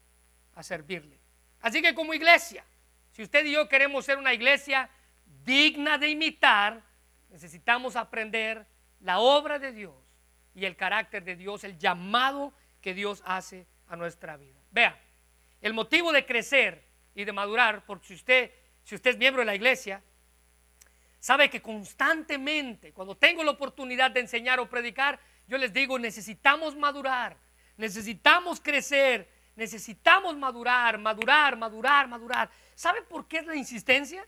[0.56, 1.20] a servirle.
[1.62, 2.66] Así que como iglesia,
[3.12, 4.90] si usted y yo queremos ser una iglesia
[5.44, 6.82] digna de imitar,
[7.30, 8.66] necesitamos aprender
[9.00, 9.96] la obra de Dios
[10.54, 14.60] y el carácter de Dios, el llamado que Dios hace a nuestra vida.
[14.72, 15.00] Vea,
[15.62, 18.52] el motivo de crecer y de madurar, porque si usted,
[18.84, 20.04] si usted es miembro de la iglesia,
[21.26, 26.76] sabe que constantemente, cuando tengo la oportunidad de enseñar o predicar, yo les digo, necesitamos
[26.76, 27.36] madurar,
[27.78, 32.52] necesitamos crecer, necesitamos madurar, madurar, madurar, madurar.
[32.76, 34.24] ¿Sabe por qué es la insistencia?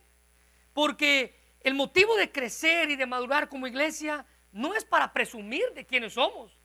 [0.73, 5.85] Porque el motivo de crecer y de madurar como iglesia no es para presumir de
[5.85, 6.59] quiénes somos,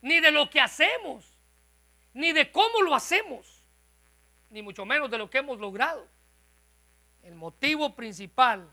[0.00, 1.38] ni de lo que hacemos,
[2.14, 3.62] ni de cómo lo hacemos,
[4.48, 6.08] ni mucho menos de lo que hemos logrado.
[7.22, 8.72] El motivo principal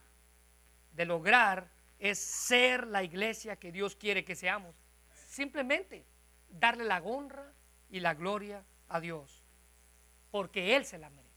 [0.99, 4.75] de lograr es ser la iglesia que Dios quiere que seamos.
[5.29, 6.05] Simplemente
[6.49, 7.53] darle la honra
[7.89, 9.41] y la gloria a Dios,
[10.29, 11.29] porque Él se la merece.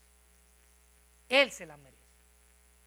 [1.28, 2.02] Él se la merece.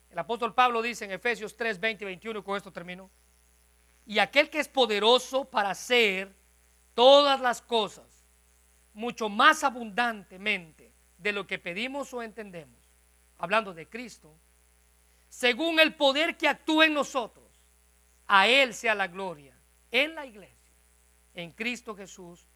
[0.10, 3.10] El apóstol Pablo dice en Efesios 3, 20 y 21, y con esto termino,
[4.06, 6.36] y aquel que es poderoso para hacer
[6.94, 8.26] todas las cosas
[8.94, 12.92] mucho más abundantemente de lo que pedimos o entendemos,
[13.38, 14.38] hablando de Cristo,
[15.36, 17.44] según el poder que actúa en nosotros,
[18.26, 19.54] a Él sea la gloria
[19.92, 20.74] en la iglesia,
[21.34, 22.48] en Cristo Jesús,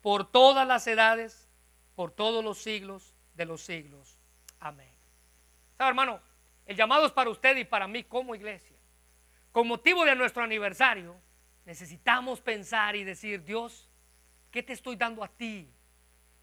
[0.00, 1.48] por todas las edades,
[1.94, 4.18] por todos los siglos de los siglos.
[4.58, 4.92] Amén.
[5.78, 6.20] ¿Sabe, hermano?
[6.66, 8.76] El llamado es para usted y para mí como iglesia
[9.52, 11.14] con motivo de nuestro aniversario,
[11.64, 13.88] necesitamos pensar y decir, Dios,
[14.50, 15.72] ¿qué te estoy dando a ti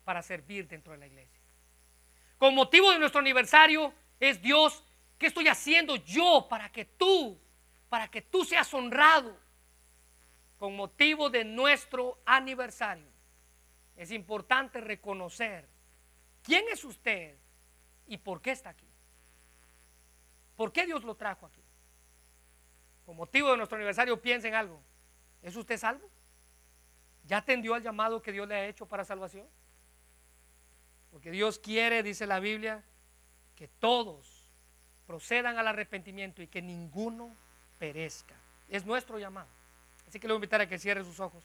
[0.06, 1.42] para servir dentro de la iglesia?
[2.38, 4.86] Con motivo de nuestro aniversario es Dios,
[5.22, 7.40] ¿qué estoy haciendo yo para que tú,
[7.90, 9.38] para que tú seas honrado?
[10.58, 13.06] Con motivo de nuestro aniversario,
[13.96, 15.70] es importante reconocer
[16.42, 17.38] quién es usted
[18.08, 18.88] y por qué está aquí.
[20.56, 21.62] ¿Por qué Dios lo trajo aquí?
[23.06, 24.82] Con motivo de nuestro aniversario, piensen algo.
[25.44, 26.10] ¿Es usted salvo?
[27.26, 29.48] ¿Ya atendió al llamado que Dios le ha hecho para salvación?
[31.12, 32.84] Porque Dios quiere, dice la Biblia,
[33.56, 34.41] que todos
[35.12, 37.36] procedan al arrepentimiento y que ninguno
[37.78, 38.34] perezca.
[38.70, 39.50] Es nuestro llamado.
[40.08, 41.44] Así que le voy a invitar a que cierre sus ojos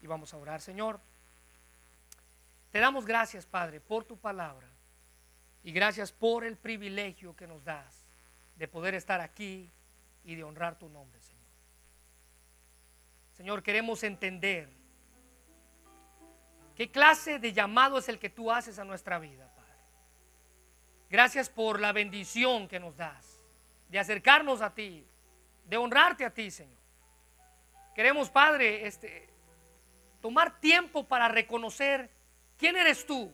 [0.00, 0.60] y vamos a orar.
[0.60, 1.00] Señor,
[2.70, 4.68] te damos gracias, Padre, por tu palabra
[5.64, 8.04] y gracias por el privilegio que nos das
[8.54, 9.68] de poder estar aquí
[10.22, 11.42] y de honrar tu nombre, Señor.
[13.32, 14.68] Señor, queremos entender
[16.76, 19.51] qué clase de llamado es el que tú haces a nuestra vida.
[21.12, 23.44] Gracias por la bendición que nos das
[23.90, 25.06] de acercarnos a ti,
[25.66, 26.78] de honrarte a ti, Señor.
[27.94, 29.28] Queremos, Padre, este,
[30.22, 32.08] tomar tiempo para reconocer
[32.56, 33.30] quién eres tú,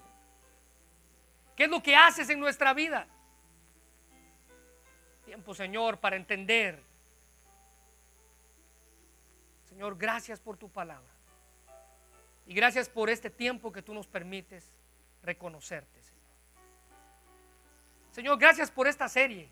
[1.55, 3.07] qué es lo que haces en nuestra vida.
[5.25, 6.83] Tiempo, Señor, para entender.
[9.69, 11.15] Señor, gracias por tu palabra.
[12.45, 14.69] Y gracias por este tiempo que tú nos permites
[15.23, 15.98] reconocerte.
[18.19, 19.49] Señor, gracias por esta serie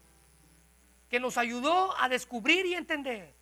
[1.08, 3.32] que nos ayudó a descubrir y entender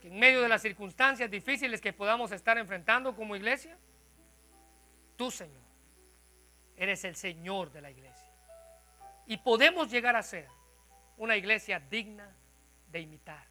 [0.00, 3.76] que en medio de las circunstancias difíciles que podamos estar enfrentando como iglesia,
[5.16, 5.64] tú, Señor,
[6.76, 8.30] eres el Señor de la iglesia.
[9.26, 10.46] Y podemos llegar a ser
[11.16, 12.32] una iglesia digna
[12.92, 13.48] de imitar.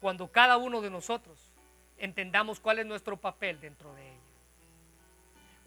[0.00, 1.52] Cuando cada uno de nosotros
[1.98, 4.19] entendamos cuál es nuestro papel dentro de ella.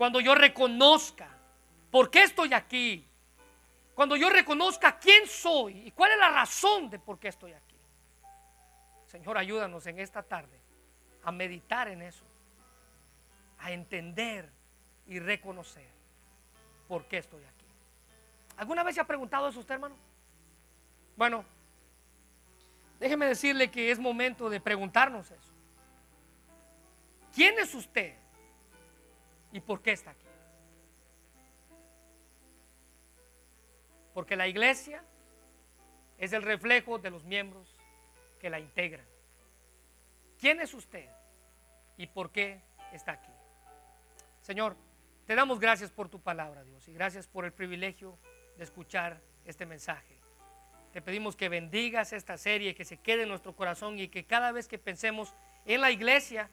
[0.03, 1.29] Cuando yo reconozca
[1.89, 3.07] por qué estoy aquí,
[3.95, 7.77] cuando yo reconozca quién soy y cuál es la razón de por qué estoy aquí.
[9.05, 10.59] Señor, ayúdanos en esta tarde
[11.23, 12.25] a meditar en eso,
[13.59, 14.51] a entender
[15.07, 15.87] y reconocer
[16.89, 17.65] por qué estoy aquí.
[18.57, 19.95] ¿Alguna vez se ha preguntado eso usted, hermano?
[21.15, 21.45] Bueno,
[22.99, 25.53] déjeme decirle que es momento de preguntarnos eso.
[27.33, 28.21] ¿Quién es usted
[29.53, 30.27] y por qué está aquí?
[34.13, 35.03] Porque la iglesia
[36.17, 37.75] es el reflejo de los miembros
[38.39, 39.05] que la integran.
[40.39, 41.09] ¿Quién es usted
[41.97, 42.59] y por qué
[42.91, 43.31] está aquí?
[44.41, 44.75] Señor,
[45.25, 48.17] te damos gracias por tu palabra, Dios, y gracias por el privilegio
[48.57, 50.17] de escuchar este mensaje.
[50.91, 54.51] Te pedimos que bendigas esta serie, que se quede en nuestro corazón y que cada
[54.51, 55.33] vez que pensemos
[55.65, 56.49] en la iglesia,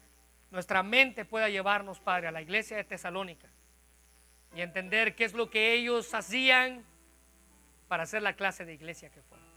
[0.51, 3.49] nuestra mente pueda llevarnos, Padre, a la iglesia de Tesalónica
[4.53, 6.85] y entender qué es lo que ellos hacían
[7.87, 9.47] para ser la clase de iglesia que fueron.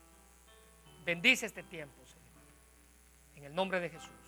[1.05, 2.25] Bendice este tiempo, Señor.
[3.37, 4.24] En el nombre de Jesús.